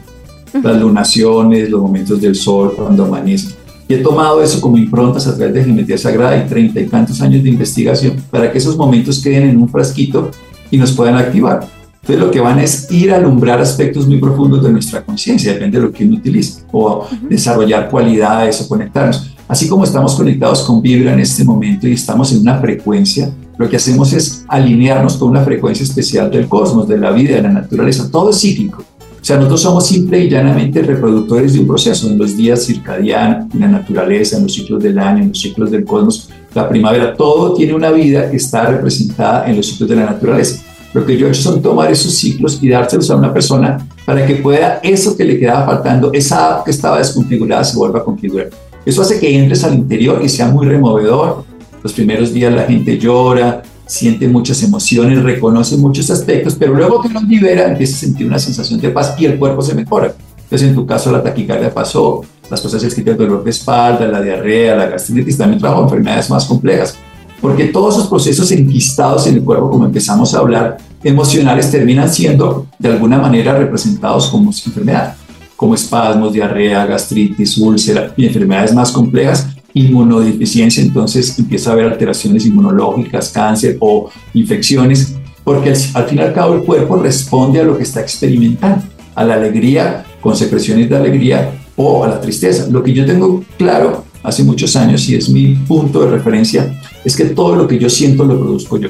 [0.63, 3.55] las lunaciones, los momentos del sol, cuando amanece.
[3.89, 7.23] Y he tomado eso como improntas a través de geometría sagrada y treinta y tantos
[7.23, 10.31] años de investigación para que esos momentos queden en un frasquito
[10.71, 11.67] y nos puedan activar.
[12.07, 15.79] Entonces lo que van es ir a alumbrar aspectos muy profundos de nuestra conciencia, depende
[15.79, 19.33] de lo que uno utilice, o desarrollar cualidades o conectarnos.
[19.49, 23.69] Así como estamos conectados con Vibra en este momento y estamos en una frecuencia, lo
[23.69, 27.51] que hacemos es alinearnos con una frecuencia especial del cosmos, de la vida, de la
[27.51, 28.85] naturaleza, todo es cíclico.
[29.21, 33.53] O sea, nosotros somos simple y llanamente reproductores de un proceso, en los días circadianos,
[33.53, 37.17] en la naturaleza, en los ciclos del año, en los ciclos del cosmos, la primavera,
[37.17, 40.63] todo tiene una vida que está representada en los ciclos de la naturaleza.
[40.97, 44.25] Lo que yo he hecho son tomar esos ciclos y dárselos a una persona para
[44.25, 48.49] que pueda eso que le quedaba faltando, esa que estaba desconfigurada, se vuelva a configurar.
[48.83, 51.45] Eso hace que entres al interior y sea muy removedor.
[51.83, 57.11] Los primeros días la gente llora, siente muchas emociones, reconoce muchos aspectos, pero luego que
[57.11, 60.15] los libera empieza a sentir una sensación de paz y el cuerpo se mejora.
[60.45, 64.23] Entonces, en tu caso, la taquicardia pasó, las cosas escritas, el dolor de espalda, la
[64.23, 66.97] diarrea, la gastritis, también trabajo enfermedades más complejas.
[67.41, 72.67] Porque todos esos procesos enquistados en el cuerpo, como empezamos a hablar, emocionales, terminan siendo
[72.79, 75.17] de alguna manera representados como enfermedad
[75.57, 82.47] como espasmos, diarrea, gastritis, úlcera y enfermedades más complejas, inmunodeficiencia, entonces empieza a haber alteraciones
[82.47, 87.77] inmunológicas, cáncer o infecciones, porque al, fin y al cabo el cuerpo responde a lo
[87.77, 92.67] que está experimentando, a la alegría con secreciones de alegría o a la tristeza.
[92.71, 97.15] Lo que yo tengo claro hace muchos años y es mi punto de referencia es
[97.15, 98.89] que todo lo que yo siento lo produzco yo.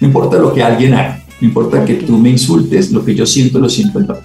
[0.00, 3.24] No importa lo que alguien haga, no importa que tú me insultes, lo que yo
[3.24, 4.18] siento lo siento yo.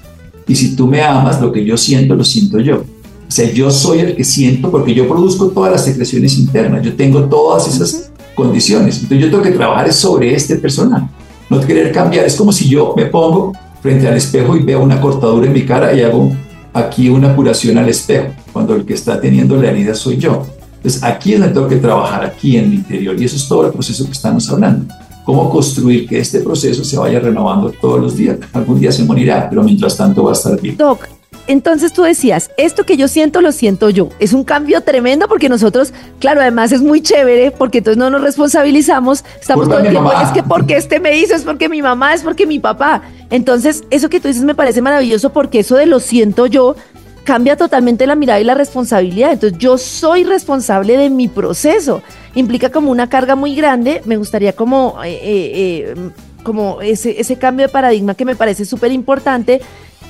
[0.45, 2.79] Y si tú me amas, lo que yo siento, lo siento yo.
[2.79, 6.93] O sea, yo soy el que siento porque yo produzco todas las secreciones internas, yo
[6.95, 8.95] tengo todas esas condiciones.
[8.95, 11.07] Entonces yo tengo que trabajar sobre este personaje,
[11.49, 12.25] no querer cambiar.
[12.25, 15.65] Es como si yo me pongo frente al espejo y veo una cortadura en mi
[15.65, 16.35] cara y hago
[16.73, 20.45] aquí una curación al espejo, cuando el que está teniendo la herida soy yo.
[20.77, 23.19] Entonces aquí es donde tengo que trabajar, aquí en mi interior.
[23.19, 24.93] Y eso es todo el proceso que estamos hablando.
[25.25, 28.37] Cómo construir que este proceso se vaya renovando todos los días.
[28.53, 30.75] Algún día se morirá, pero mientras tanto va a estar bien.
[30.77, 31.07] Doc,
[31.47, 34.09] entonces tú decías, esto que yo siento lo siento yo.
[34.19, 38.21] Es un cambio tremendo porque nosotros, claro, además es muy chévere porque entonces no nos
[38.21, 42.13] responsabilizamos, estamos todo el tiempo, es que porque este me hizo, es porque mi mamá,
[42.13, 43.01] es porque mi papá.
[43.29, 46.75] Entonces, eso que tú dices me parece maravilloso porque eso de lo siento yo
[47.23, 49.31] cambia totalmente la mirada y la responsabilidad.
[49.33, 52.01] Entonces, yo soy responsable de mi proceso.
[52.35, 54.01] Implica como una carga muy grande.
[54.05, 55.95] Me gustaría como, eh, eh, eh,
[56.43, 59.61] como ese, ese cambio de paradigma que me parece súper importante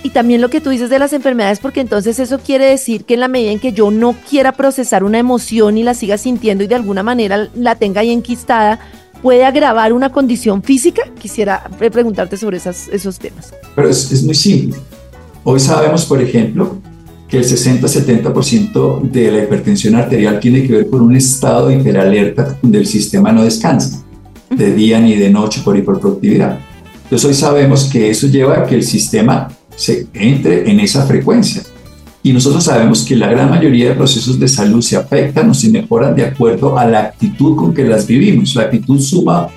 [0.04, 3.14] y también lo que tú dices de las enfermedades, porque entonces eso quiere decir que
[3.14, 6.64] en la medida en que yo no quiera procesar una emoción y la siga sintiendo
[6.64, 8.80] y de alguna manera la tenga ahí enquistada,
[9.22, 11.04] puede agravar una condición física.
[11.20, 13.54] Quisiera preguntarte sobre esas, esos temas.
[13.76, 14.80] Pero es, es muy simple.
[15.44, 16.78] Hoy sabemos, por ejemplo,
[17.28, 22.58] que el 60-70% de la hipertensión arterial tiene que ver con un estado de hiperalerta
[22.62, 24.04] donde el sistema no descansa
[24.50, 26.60] de día ni de noche por hiperproductividad.
[27.04, 31.64] Entonces hoy sabemos que eso lleva a que el sistema se entre en esa frecuencia.
[32.24, 35.70] Y nosotros sabemos que la gran mayoría de procesos de salud se afectan o se
[35.70, 38.54] mejoran de acuerdo a la actitud con que las vivimos.
[38.56, 39.48] La actitud suma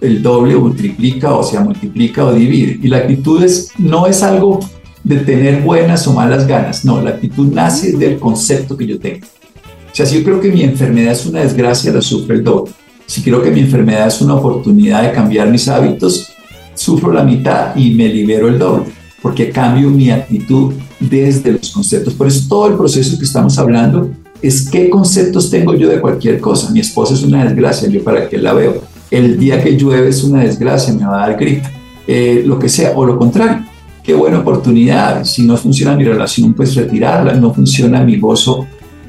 [0.00, 2.78] el doble o triplica o sea multiplica o divide.
[2.82, 4.60] Y la actitud es, no es algo
[5.02, 9.26] de tener buenas o malas ganas, no, la actitud nace del concepto que yo tengo.
[9.26, 12.72] O sea, si yo creo que mi enfermedad es una desgracia, la sufro el doble.
[13.04, 16.32] Si creo que mi enfermedad es una oportunidad de cambiar mis hábitos,
[16.74, 22.12] sufro la mitad y me libero el doble porque cambio mi actitud desde los conceptos.
[22.12, 24.10] Por eso todo el proceso que estamos hablando
[24.42, 26.70] es qué conceptos tengo yo de cualquier cosa.
[26.72, 28.82] Mi esposa es una desgracia, yo para qué la veo.
[29.10, 31.66] El día que llueve es una desgracia, me va a dar gripe.
[32.06, 33.64] Eh, lo que sea, o lo contrario.
[34.02, 35.24] Qué buena oportunidad.
[35.24, 37.32] Si no funciona mi relación, pues retirarla.
[37.32, 38.66] No funciona mi gozo,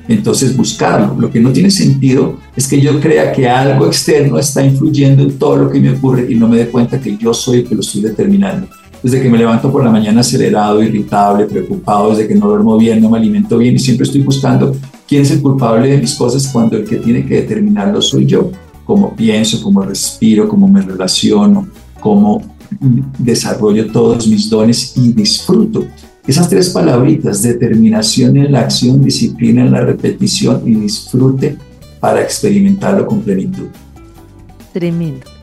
[0.08, 1.18] entonces buscarlo.
[1.20, 5.38] Lo que no tiene sentido es que yo crea que algo externo está influyendo en
[5.38, 7.76] todo lo que me ocurre y no me dé cuenta que yo soy el que
[7.76, 8.70] lo estoy determinando
[9.04, 13.02] desde que me levanto por la mañana acelerado, irritable, preocupado, desde que no duermo bien,
[13.02, 14.76] no me alimento bien y siempre estoy buscando
[15.08, 18.52] quién es el culpable de mis cosas cuando el que tiene que determinarlo soy yo.
[18.86, 21.68] Cómo pienso, cómo respiro, cómo me relaciono,
[22.00, 22.42] cómo
[23.18, 25.86] desarrollo todos mis dones y disfruto.
[26.28, 31.58] Esas tres palabritas, determinación en la acción, disciplina en la repetición y disfrute
[32.00, 33.68] para experimentarlo con plenitud.
[34.74, 35.35] Tremendo.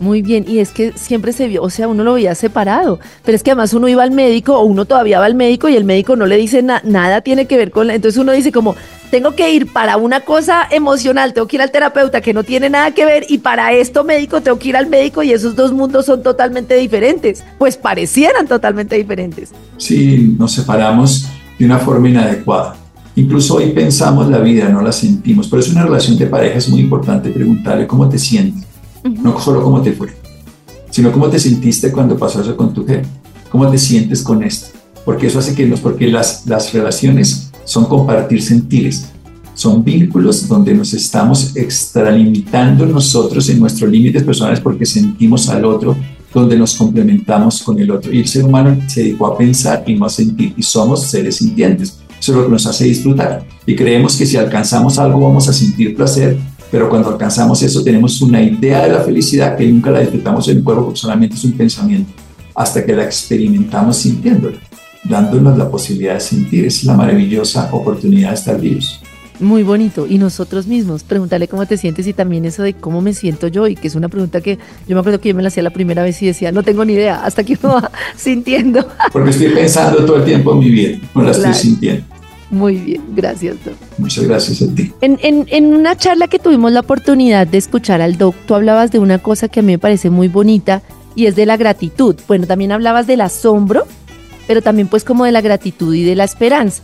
[0.00, 3.36] Muy bien, y es que siempre se vio, o sea, uno lo veía separado, pero
[3.36, 5.84] es que además uno iba al médico o uno todavía va al médico y el
[5.84, 8.74] médico no le dice nada, tiene que ver con, la, entonces uno dice como,
[9.10, 12.70] tengo que ir para una cosa emocional, tengo que ir al terapeuta que no tiene
[12.70, 15.70] nada que ver y para esto médico tengo que ir al médico y esos dos
[15.70, 19.50] mundos son totalmente diferentes, pues parecieran totalmente diferentes.
[19.76, 21.26] Sí, nos separamos
[21.58, 22.74] de una forma inadecuada.
[23.16, 25.46] Incluso hoy pensamos la vida, no la sentimos.
[25.46, 28.69] Por eso una relación de pareja es muy importante preguntarle cómo te sientes
[29.04, 30.08] no solo cómo te fue,
[30.90, 33.06] sino cómo te sentiste cuando pasó eso con tu jefe,
[33.50, 34.68] cómo te sientes con esto,
[35.04, 39.06] porque eso hace que nos, porque las, las relaciones son compartir sentires,
[39.54, 45.96] son vínculos donde nos estamos extralimitando nosotros en nuestros límites personales porque sentimos al otro,
[46.32, 48.12] donde nos complementamos con el otro.
[48.12, 51.36] Y el ser humano se dedicó a pensar y no a sentir, y somos seres
[51.36, 51.98] sintientes.
[52.18, 53.44] Eso es lo que nos hace disfrutar.
[53.66, 56.38] Y creemos que si alcanzamos algo vamos a sentir placer,
[56.70, 60.58] pero cuando alcanzamos eso tenemos una idea de la felicidad que nunca la disfrutamos en
[60.58, 62.12] el cuerpo porque solamente es un pensamiento,
[62.54, 64.58] hasta que la experimentamos sintiéndola,
[65.04, 66.64] dándonos la posibilidad de sentir.
[66.64, 69.00] Esa es la maravillosa oportunidad de estar vivos.
[69.40, 70.06] Muy bonito.
[70.06, 73.66] Y nosotros mismos, preguntarle cómo te sientes y también eso de cómo me siento yo,
[73.66, 75.70] y que es una pregunta que yo me acuerdo que yo me la hacía la
[75.70, 78.86] primera vez y decía, no tengo ni idea, hasta que uno va sintiendo.
[79.12, 82.04] Porque estoy pensando todo el tiempo en mi vida, no la estoy sintiendo.
[82.50, 83.74] Muy bien, gracias, Doc.
[83.98, 84.92] Muchas gracias a ti.
[85.00, 88.90] En, en, en, una charla que tuvimos la oportunidad de escuchar al Doc, tú hablabas
[88.90, 90.82] de una cosa que a mí me parece muy bonita
[91.14, 92.16] y es de la gratitud.
[92.26, 93.86] Bueno, también hablabas del asombro,
[94.48, 96.82] pero también pues como de la gratitud y de la esperanza.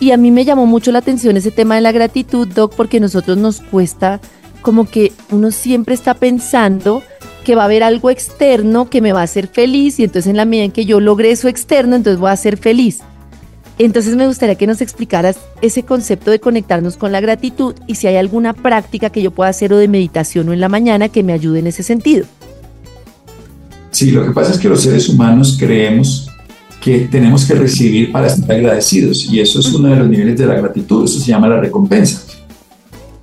[0.00, 2.96] Y a mí me llamó mucho la atención ese tema de la gratitud, Doc, porque
[2.96, 4.20] a nosotros nos cuesta
[4.62, 7.02] como que uno siempre está pensando
[7.44, 10.36] que va a haber algo externo que me va a hacer feliz y entonces en
[10.36, 13.00] la medida en que yo logre eso externo, entonces voy a ser feliz.
[13.78, 18.06] Entonces me gustaría que nos explicaras ese concepto de conectarnos con la gratitud y si
[18.06, 21.22] hay alguna práctica que yo pueda hacer o de meditación o en la mañana que
[21.22, 22.26] me ayude en ese sentido.
[23.90, 26.28] Sí, lo que pasa es que los seres humanos creemos
[26.82, 29.26] que tenemos que recibir para estar agradecidos.
[29.30, 32.22] Y eso es uno de los niveles de la gratitud, eso se llama la recompensa.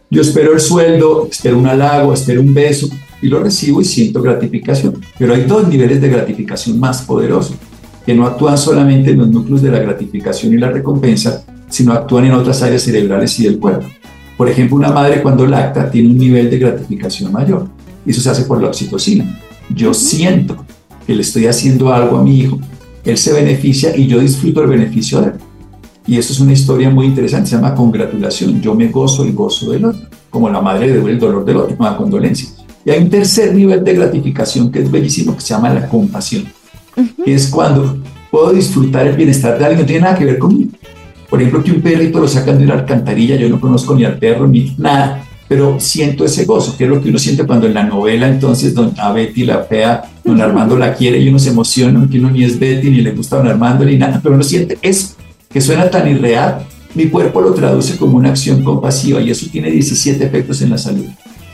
[0.10, 2.90] Yo espero el sueldo, espero un halago, espero un beso
[3.22, 5.02] y lo recibo y siento gratificación.
[5.20, 7.58] Pero hay dos niveles de gratificación más poderosos,
[8.10, 12.26] que no actúan solamente en los núcleos de la gratificación y la recompensa, sino actúan
[12.26, 13.86] en otras áreas cerebrales y del cuerpo.
[14.36, 17.68] Por ejemplo, una madre cuando lacta tiene un nivel de gratificación mayor.
[18.04, 19.40] Y eso se hace por la oxitocina.
[19.76, 20.66] Yo siento
[21.06, 22.60] que le estoy haciendo algo a mi hijo,
[23.06, 25.34] él se beneficia y yo disfruto el beneficio de él.
[26.08, 28.60] Y eso es una historia muy interesante, se llama congratulación.
[28.60, 31.78] Yo me gozo y gozo del otro, como la madre debe el dolor del otro,
[31.80, 32.50] la condolencia.
[32.84, 36.46] Y hay un tercer nivel de gratificación que es bellísimo, que se llama la compasión,
[37.24, 37.98] que es cuando
[38.32, 40.72] puedo disfrutar el bienestar de alguien, no tiene nada que ver conmigo.
[41.30, 44.18] Por ejemplo, que un perrito lo sacan de una alcantarilla, yo no conozco ni al
[44.18, 47.74] perro ni nada, pero siento ese gozo, que es lo que uno siente cuando en
[47.74, 51.50] la novela entonces don a Betty la fea, don Armando la quiere y uno se
[51.50, 54.44] emociona, que uno ni es Betty ni le gusta don Armando ni nada, pero uno
[54.44, 55.16] siente eso,
[55.50, 59.72] que suena tan irreal, mi cuerpo lo traduce como una acción compasiva y eso tiene
[59.72, 61.06] 17 efectos en la salud.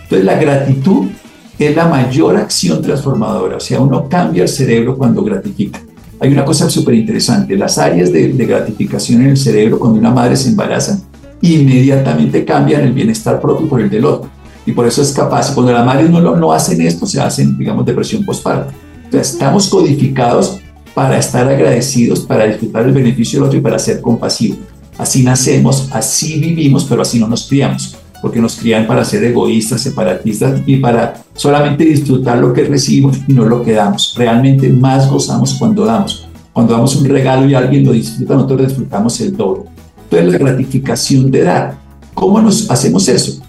[0.03, 1.07] Entonces la gratitud
[1.57, 5.79] es la mayor acción transformadora, o sea, uno cambia el cerebro cuando gratifica.
[6.19, 10.35] Hay una cosa súper interesante, las áreas de, gratificación en el cerebro cuando una madre
[10.35, 10.99] se embaraza,
[11.41, 14.29] inmediatamente cambian el bienestar propio por el del otro.
[14.65, 17.85] Y por eso es capaz, cuando las madres no, no hacen esto, se hacen, digamos,
[17.85, 18.73] depresión postparto.
[19.03, 20.57] Entonces, estamos codificados
[20.95, 24.59] para estar agradecidos, para disfrutar el beneficio del otro y para ser compasivos.
[24.97, 29.81] Así nacemos, así vivimos, pero así no nos criamos porque nos crían para ser egoístas,
[29.81, 34.15] separatistas y para solamente disfrutar lo que recibimos y no lo que damos.
[34.17, 36.27] Realmente más gozamos cuando damos.
[36.53, 39.63] Cuando damos un regalo y alguien lo disfruta, nosotros disfrutamos el doble.
[40.03, 41.77] Entonces la gratificación de dar.
[42.13, 43.41] ¿Cómo nos hacemos eso?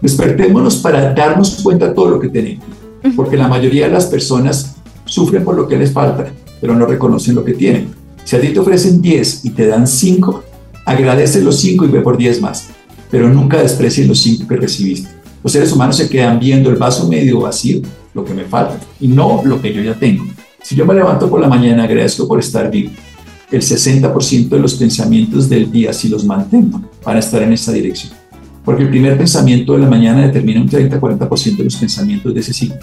[0.00, 2.64] Despertémonos para darnos cuenta de todo lo que tenemos,
[3.14, 6.26] porque la mayoría de las personas sufren por lo que les falta,
[6.60, 7.94] pero no reconocen lo que tienen.
[8.24, 10.42] Si a ti te ofrecen 10 y te dan 5,
[10.86, 12.68] agradece los 5 y ve por 10 más
[13.12, 15.10] pero nunca desprecies los cinco que recibiste.
[15.44, 17.82] Los seres humanos se quedan viendo el vaso medio vacío,
[18.14, 20.24] lo que me falta, y no lo que yo ya tengo.
[20.62, 22.90] Si yo me levanto por la mañana, agradezco por estar vivo.
[23.50, 27.70] El 60% de los pensamientos del día, si los mantengo, van a estar en esa
[27.70, 28.14] dirección.
[28.64, 32.54] Porque el primer pensamiento de la mañana determina un 30-40% de los pensamientos de ese
[32.54, 32.78] ciclo.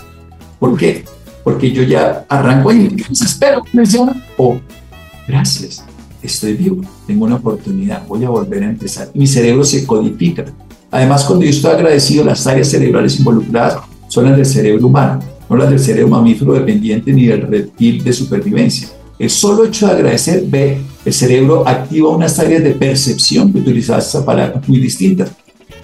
[0.60, 1.06] ¿Por qué?
[1.44, 3.84] Porque yo ya arranco y me espero, me
[4.38, 4.60] o
[5.28, 5.84] gracias,
[6.22, 9.10] estoy vivo, tengo una oportunidad, voy a volver a empezar.
[9.14, 10.46] Mi cerebro se codifica.
[10.92, 13.78] Además, cuando yo estoy agradecido, las áreas cerebrales involucradas
[14.08, 18.14] son las del cerebro humano, no las del cerebro mamífero dependiente ni del reptil de
[18.14, 18.90] supervivencia.
[19.18, 24.08] El solo hecho de agradecer, ve, el cerebro activa unas áreas de percepción, que utilizas
[24.08, 25.32] esa palabra, muy distintas.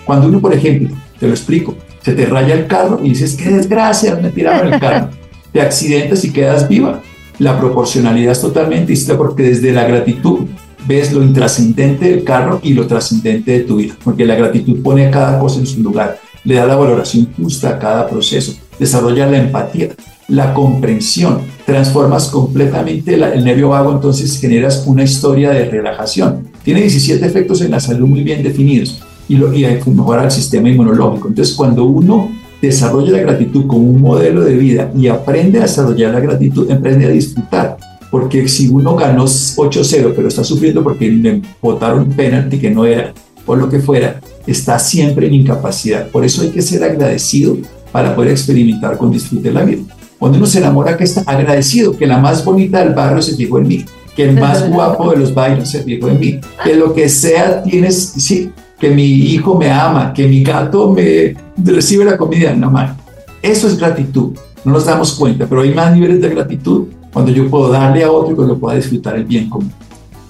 [0.05, 3.49] Cuando uno, por ejemplo, te lo explico, se te raya el carro y dices, qué
[3.49, 5.09] desgracia, me tiraron el carro.
[5.51, 7.01] Te accidentas y quedas viva
[7.39, 10.47] la proporcionalidad es totalmente distinta porque desde la gratitud
[10.87, 15.09] ves lo intrascendente del carro y lo trascendente de tu vida, porque la gratitud pone
[15.09, 19.39] cada cosa en su lugar, le da la valoración justa a cada proceso, desarrolla la
[19.39, 19.89] empatía,
[20.27, 26.49] la comprensión, transformas completamente el nervio vago, entonces generas una historia de relajación.
[26.63, 30.69] Tiene 17 efectos en la salud muy bien definidos y, lo, y mejora el sistema
[30.69, 31.27] inmunológico.
[31.27, 36.13] Entonces, cuando uno desarrolla la gratitud como un modelo de vida y aprende a desarrollar
[36.13, 37.77] la gratitud, aprende a disfrutar.
[38.09, 42.85] Porque si uno ganó 8-0, pero está sufriendo porque le votaron un penalti que no
[42.85, 43.13] era,
[43.45, 46.07] o lo que fuera, está siempre en incapacidad.
[46.09, 47.57] Por eso hay que ser agradecido
[47.91, 49.83] para poder experimentar con disfrute la vida.
[50.17, 53.59] Cuando uno se enamora, que está agradecido, que la más bonita del barrio se fijó
[53.59, 56.93] en mí, que el más guapo de los bailes se fijó en mí, que lo
[56.93, 58.51] que sea tienes, sí,
[58.85, 62.95] que mi hijo me ama, que mi gato me recibe la comida en la mano.
[63.41, 64.37] Eso es gratitud.
[64.63, 68.11] No nos damos cuenta, pero hay más niveles de gratitud cuando yo puedo darle a
[68.11, 69.71] otro y cuando pueda disfrutar el bien común.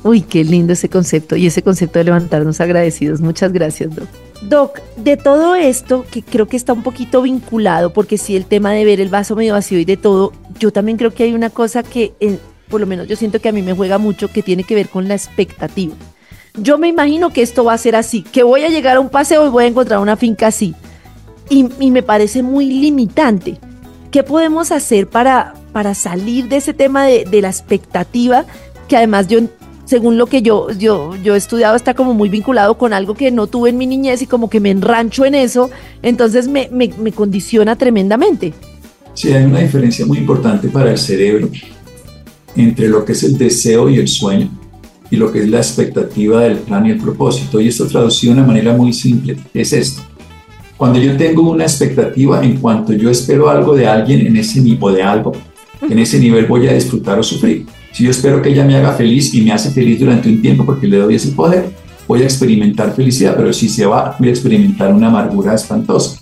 [0.03, 3.19] Uy, qué lindo ese concepto y ese concepto de levantarnos agradecidos.
[3.19, 4.07] Muchas gracias, Doc.
[4.47, 8.71] Doc, de todo esto, que creo que está un poquito vinculado, porque sí, el tema
[8.71, 11.49] de ver el vaso medio vacío y de todo, yo también creo que hay una
[11.49, 12.13] cosa que,
[12.69, 14.87] por lo menos yo siento que a mí me juega mucho, que tiene que ver
[14.87, 15.93] con la expectativa
[16.57, 19.09] yo me imagino que esto va a ser así, que voy a llegar a un
[19.09, 20.75] paseo y voy a encontrar una finca así.
[21.49, 23.59] Y, me parece muy limitante.
[24.09, 28.45] ¿Qué podemos hacer para, para salir de ese tema de, la expectativa?
[28.87, 29.41] Que además yo,
[29.85, 33.29] según lo que yo, yo, yo he estudiado, está como muy vinculado con algo que
[33.29, 35.69] no tuve en mi niñez y como que me enrancho en eso,
[36.01, 38.53] entonces me, me, me condiciona tremendamente.
[39.13, 41.49] Sí, hay una diferencia muy importante para el cerebro
[42.55, 44.49] entre lo que es el deseo y el sueño
[45.11, 47.59] y lo que es la expectativa del plan y el propósito.
[47.59, 50.01] Y esto traducido de una manera muy simple es esto.
[50.77, 54.95] Cuando yo tengo una expectativa en cuanto yo espero algo de alguien en ese nivel
[54.95, 55.31] de algo,
[55.81, 57.65] en ese nivel voy a disfrutar o sufrir.
[57.93, 60.65] Si yo espero que ella me haga feliz y me hace feliz durante un tiempo
[60.65, 61.69] porque le doy ese poder,
[62.07, 66.19] voy a experimentar felicidad, pero si se va, voy a experimentar una amargura espantosa.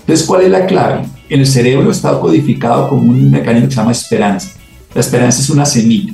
[0.00, 1.02] Entonces, ¿cuál es la clave?
[1.28, 4.50] En el cerebro está codificado como un mecanismo que se llama esperanza.
[4.94, 6.12] La esperanza es una semilla,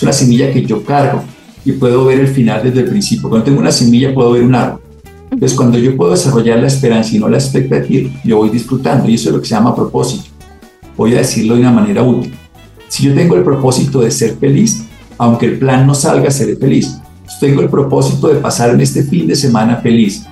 [0.00, 1.22] es una semilla que yo cargo
[1.62, 3.28] y puedo ver el final desde el principio.
[3.28, 4.80] Cuando tengo una semilla puedo ver un árbol.
[5.30, 9.14] Entonces, cuando yo puedo desarrollar la esperanza y no la expectativa, yo voy disfrutando y
[9.14, 10.24] eso es lo que se llama propósito.
[10.96, 12.32] Voy a decirlo de una manera útil.
[12.88, 14.84] Si yo tengo el propósito de ser feliz,
[15.18, 16.98] aunque el plan no salga, seré feliz.
[17.38, 20.24] tengo el propósito de pasar en este fin de semana feliz.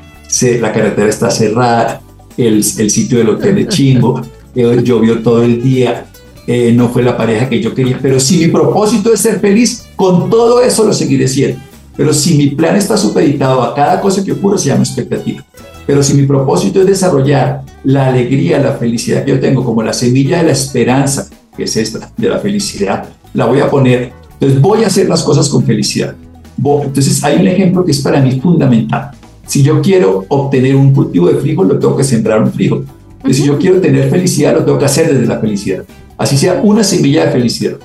[0.63, 2.01] La carretera está cerrada,
[2.39, 4.23] el, el sitio del hotel de chingo,
[4.55, 6.07] eh, llovió todo el día,
[6.51, 9.85] eh, no fue la pareja que yo quería, pero si mi propósito es ser feliz,
[9.95, 11.61] con todo eso lo seguiré siendo.
[11.95, 15.45] Pero si mi plan está supeditado a cada cosa que ocurre, se llama expectativa.
[15.87, 19.93] Pero si mi propósito es desarrollar la alegría, la felicidad que yo tengo como la
[19.93, 24.13] semilla de la esperanza, que es esta, de la felicidad, la voy a poner.
[24.33, 26.15] Entonces voy a hacer las cosas con felicidad.
[26.57, 29.11] Entonces hay un ejemplo que es para mí fundamental.
[29.47, 32.87] Si yo quiero obtener un cultivo de frijol, lo tengo que sembrar un frijol.
[33.31, 35.85] Si yo quiero tener felicidad, lo tengo que hacer desde la felicidad.
[36.17, 37.77] Así sea una semilla de felicidad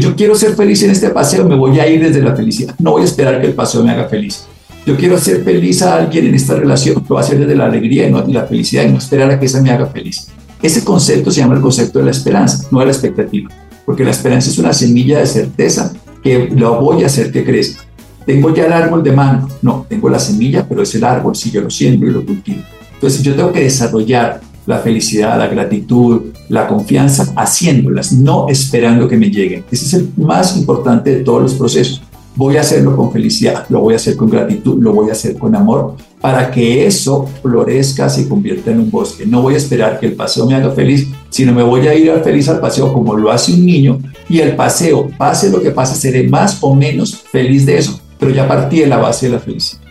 [0.00, 2.74] yo quiero ser feliz en este paseo, me voy a ir desde la felicidad.
[2.78, 4.44] No voy a esperar que el paseo me haga feliz.
[4.86, 7.66] Yo quiero ser feliz a alguien en esta relación, lo voy a hacer desde la
[7.66, 10.28] alegría y no de la felicidad y no esperar a que esa me haga feliz.
[10.60, 13.50] Ese concepto se llama el concepto de la esperanza, no de la expectativa,
[13.84, 15.92] porque la esperanza es una semilla de certeza
[16.22, 17.84] que lo voy a hacer que crezca.
[18.26, 21.50] Tengo ya el árbol de mano, no, tengo la semilla, pero es el árbol, si
[21.50, 22.62] yo lo siembro y lo cultivo.
[22.94, 29.16] Entonces yo tengo que desarrollar la felicidad, la gratitud, la confianza, haciéndolas, no esperando que
[29.16, 29.64] me lleguen.
[29.70, 32.02] Ese es el más importante de todos los procesos.
[32.34, 35.36] Voy a hacerlo con felicidad, lo voy a hacer con gratitud, lo voy a hacer
[35.36, 39.26] con amor, para que eso florezca, se convierta en un bosque.
[39.26, 42.10] No voy a esperar que el paseo me haga feliz, sino me voy a ir
[42.24, 43.98] feliz al paseo como lo hace un niño
[44.30, 48.32] y el paseo, pase lo que pase, seré más o menos feliz de eso, pero
[48.32, 49.81] ya partí de la base de la felicidad.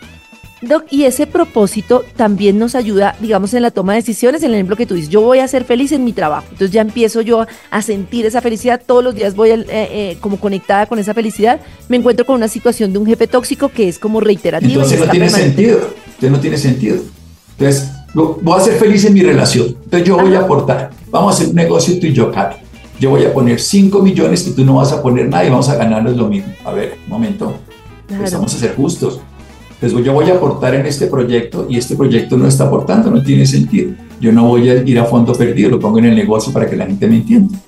[0.62, 4.54] Doc, y ese propósito también nos ayuda, digamos, en la toma de decisiones, en el
[4.54, 7.20] ejemplo que tú dices, yo voy a ser feliz en mi trabajo, entonces ya empiezo
[7.20, 11.14] yo a sentir esa felicidad, todos los días voy eh, eh, como conectada con esa
[11.14, 14.74] felicidad, me encuentro con una situación de un jefe tóxico que es como reiterativo.
[14.82, 16.96] Entonces no tiene sentido, entonces no tiene sentido.
[17.58, 21.36] Entonces, voy a ser feliz en mi relación, entonces yo voy a aportar, vamos a
[21.36, 22.30] hacer un negocio tú y yo.
[23.00, 25.68] Yo voy a poner 5 millones y tú no vas a poner nada y vamos
[25.68, 26.52] a ganarnos lo mismo.
[26.64, 27.58] A ver, un momento.
[28.08, 29.18] vamos a ser justos
[29.82, 33.20] entonces yo voy a aportar en este proyecto y este proyecto no está aportando, no
[33.20, 33.90] tiene sentido.
[34.20, 36.76] Yo no voy a ir a fondo perdido, lo pongo en el negocio para que
[36.76, 37.58] la gente me entienda.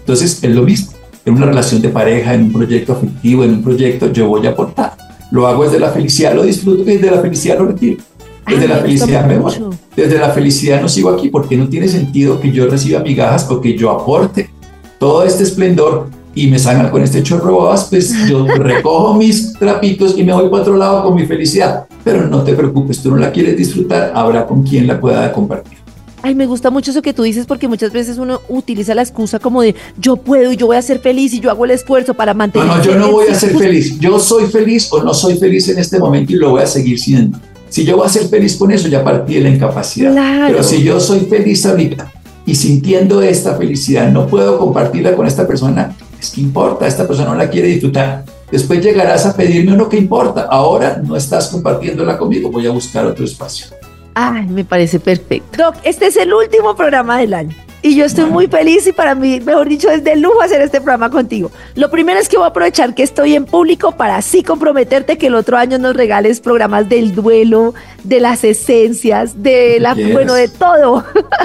[0.00, 0.92] Entonces es lo mismo.
[1.24, 4.50] En una relación de pareja, en un proyecto afectivo, en un proyecto, yo voy a
[4.50, 4.98] aportar.
[5.30, 8.02] Lo hago desde la felicidad, lo disfruto y desde la felicidad lo retiro.
[8.46, 9.54] Desde la felicidad me voy.
[9.96, 13.78] Desde la felicidad no sigo aquí porque no tiene sentido que yo reciba migajas porque
[13.78, 14.50] yo aporte
[14.98, 20.24] todo este esplendor y me salgan con este chorro pues yo recojo mis trapitos y
[20.24, 21.86] me voy para otro lado con mi felicidad.
[22.04, 25.78] Pero no te preocupes, tú no la quieres disfrutar, habrá con quien la pueda compartir.
[26.24, 29.40] Ay, me gusta mucho eso que tú dices porque muchas veces uno utiliza la excusa
[29.40, 32.14] como de yo puedo y yo voy a ser feliz y yo hago el esfuerzo
[32.14, 32.68] para mantener.
[32.68, 33.98] No, no, yo no voy a ser feliz.
[34.00, 36.98] Yo soy feliz o no soy feliz en este momento y lo voy a seguir
[36.98, 37.38] siendo.
[37.68, 40.14] Si yo voy a ser feliz con eso, ya partí de la incapacidad.
[40.46, 42.12] Pero si yo soy feliz ahorita
[42.44, 47.30] y sintiendo esta felicidad, no puedo compartirla con esta persona, es que importa, esta persona
[47.30, 48.24] no la quiere disfrutar.
[48.50, 50.46] Después llegarás a pedirme uno que importa.
[50.48, 53.66] Ahora no estás compartiéndola conmigo, voy a buscar otro espacio.
[54.14, 55.56] Ay, me parece perfecto.
[55.56, 57.56] Doc, este es el último programa del año.
[57.84, 60.80] Y yo estoy muy feliz y para mí, mejor dicho, es de lujo hacer este
[60.80, 61.50] programa contigo.
[61.74, 65.26] Lo primero es que voy a aprovechar que estoy en público para así comprometerte que
[65.26, 70.46] el otro año nos regales programas del duelo, de las esencias, de la, bueno, de
[70.46, 71.04] todo,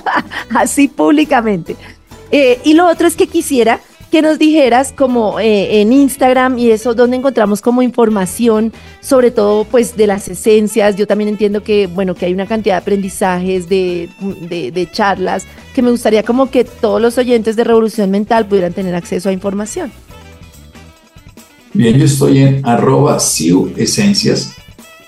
[0.55, 1.75] así públicamente.
[2.30, 3.80] Eh, y lo otro es que quisiera
[4.11, 9.65] que nos dijeras como eh, en Instagram y eso, donde encontramos como información, sobre todo
[9.65, 10.95] pues de las esencias.
[10.95, 14.09] Yo también entiendo que, bueno, que hay una cantidad de aprendizajes, de,
[14.49, 15.45] de, charlas,
[15.75, 19.33] que me gustaría como que todos los oyentes de Revolución Mental pudieran tener acceso a
[19.33, 19.91] información.
[21.73, 24.53] Bien, yo estoy en arroba SIU Esencias,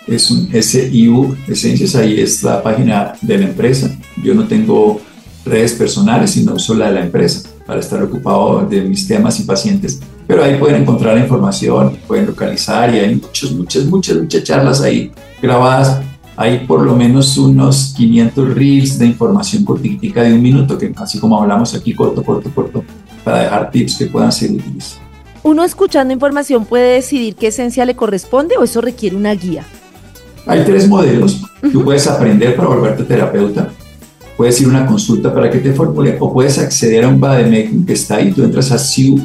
[0.07, 3.97] es un SIU Esencias, ahí es la página de la empresa.
[4.21, 4.99] Yo no tengo
[5.45, 9.43] redes personales, sino solo la de la empresa para estar ocupado de mis temas y
[9.43, 10.01] pacientes.
[10.26, 15.11] Pero ahí pueden encontrar información, pueden localizar y hay muchas, muchas, muchas, muchas charlas ahí
[15.39, 16.01] grabadas.
[16.36, 21.20] Hay por lo menos unos 500 reels de información cortica de un minuto, que así
[21.20, 22.84] como hablamos aquí, corto, corto, corto,
[23.24, 24.97] para dejar tips que puedan ser útiles.
[25.43, 29.63] ¿Uno escuchando información puede decidir qué esencia le corresponde o eso requiere una guía?
[30.47, 31.43] Hay tres modelos.
[31.72, 33.70] Tú puedes aprender para volverte terapeuta
[34.39, 37.85] puedes ir a una consulta para que te formule o puedes acceder a un Bademecum
[37.85, 39.19] que está ahí, tú entras a Siu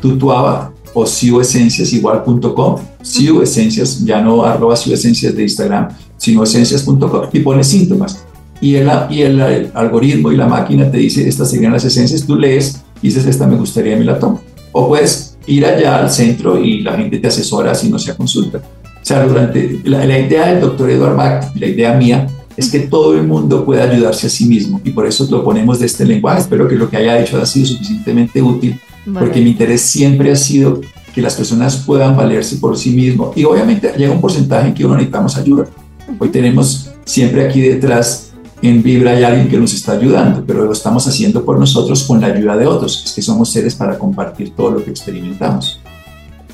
[0.00, 8.24] Tutuaba, o siuesenciasigual.com, siuesencias, ya no arroba siuesencias de Instagram, sino esencias.com y pones síntomas.
[8.60, 12.36] Y, el, y el, algoritmo y la máquina te dice, estas serían las esencias, tú
[12.36, 14.40] lees y dices, esta me gustaría, me la tomo.
[14.70, 18.58] O puedes ir allá al centro y la gente te asesora si no se consulta.
[18.58, 23.14] O sea, durante la, idea del doctor Edward Mack, la idea mía, es que todo
[23.14, 26.40] el mundo pueda ayudarse a sí mismo y por eso lo ponemos de este lenguaje.
[26.40, 28.80] Espero que lo que haya hecho ha sido suficientemente útil,
[29.12, 30.80] porque mi interés siempre ha sido
[31.14, 34.84] que las personas puedan valerse por sí mismos y obviamente llega un porcentaje en que
[34.84, 35.66] uno necesitamos ayuda.
[36.18, 38.32] Hoy tenemos siempre aquí detrás
[38.62, 42.20] en Vibra hay alguien que nos está ayudando, pero lo estamos haciendo por nosotros con
[42.20, 43.02] la ayuda de otros.
[43.04, 45.80] Es que somos seres para compartir todo lo que experimentamos.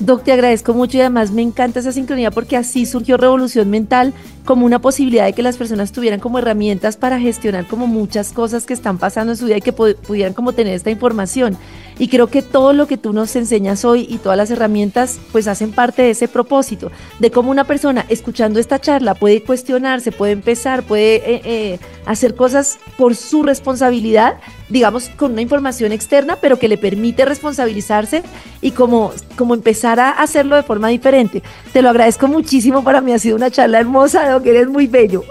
[0.01, 4.15] Doc, te agradezco mucho y además me encanta esa sincronía porque así surgió Revolución Mental
[4.45, 8.65] como una posibilidad de que las personas tuvieran como herramientas para gestionar como muchas cosas
[8.65, 11.55] que están pasando en su vida y que pudieran como tener esta información.
[12.01, 15.47] Y creo que todo lo que tú nos enseñas hoy y todas las herramientas pues
[15.47, 20.31] hacen parte de ese propósito, de cómo una persona escuchando esta charla puede cuestionarse, puede
[20.31, 24.37] empezar, puede eh, eh, hacer cosas por su responsabilidad,
[24.67, 28.23] digamos con una información externa, pero que le permite responsabilizarse
[28.61, 31.43] y como, como empezar a hacerlo de forma diferente.
[31.71, 35.23] Te lo agradezco muchísimo, para mí ha sido una charla hermosa, que eres muy bello.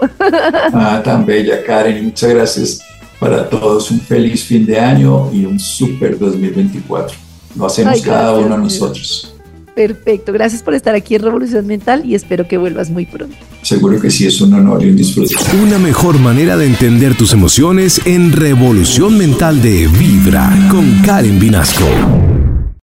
[0.73, 2.90] Ah, tan bella, Karen, muchas gracias
[3.21, 7.15] para todos un feliz fin de año y un super 2024.
[7.55, 9.35] Lo hacemos cada uno de nosotros.
[9.75, 13.37] Perfecto, gracias por estar aquí en Revolución Mental y espero que vuelvas muy pronto.
[13.61, 15.35] Seguro que sí, es un honor y un disfrute.
[15.61, 21.85] Una mejor manera de entender tus emociones en Revolución Mental de Vibra con Karen Vinasco.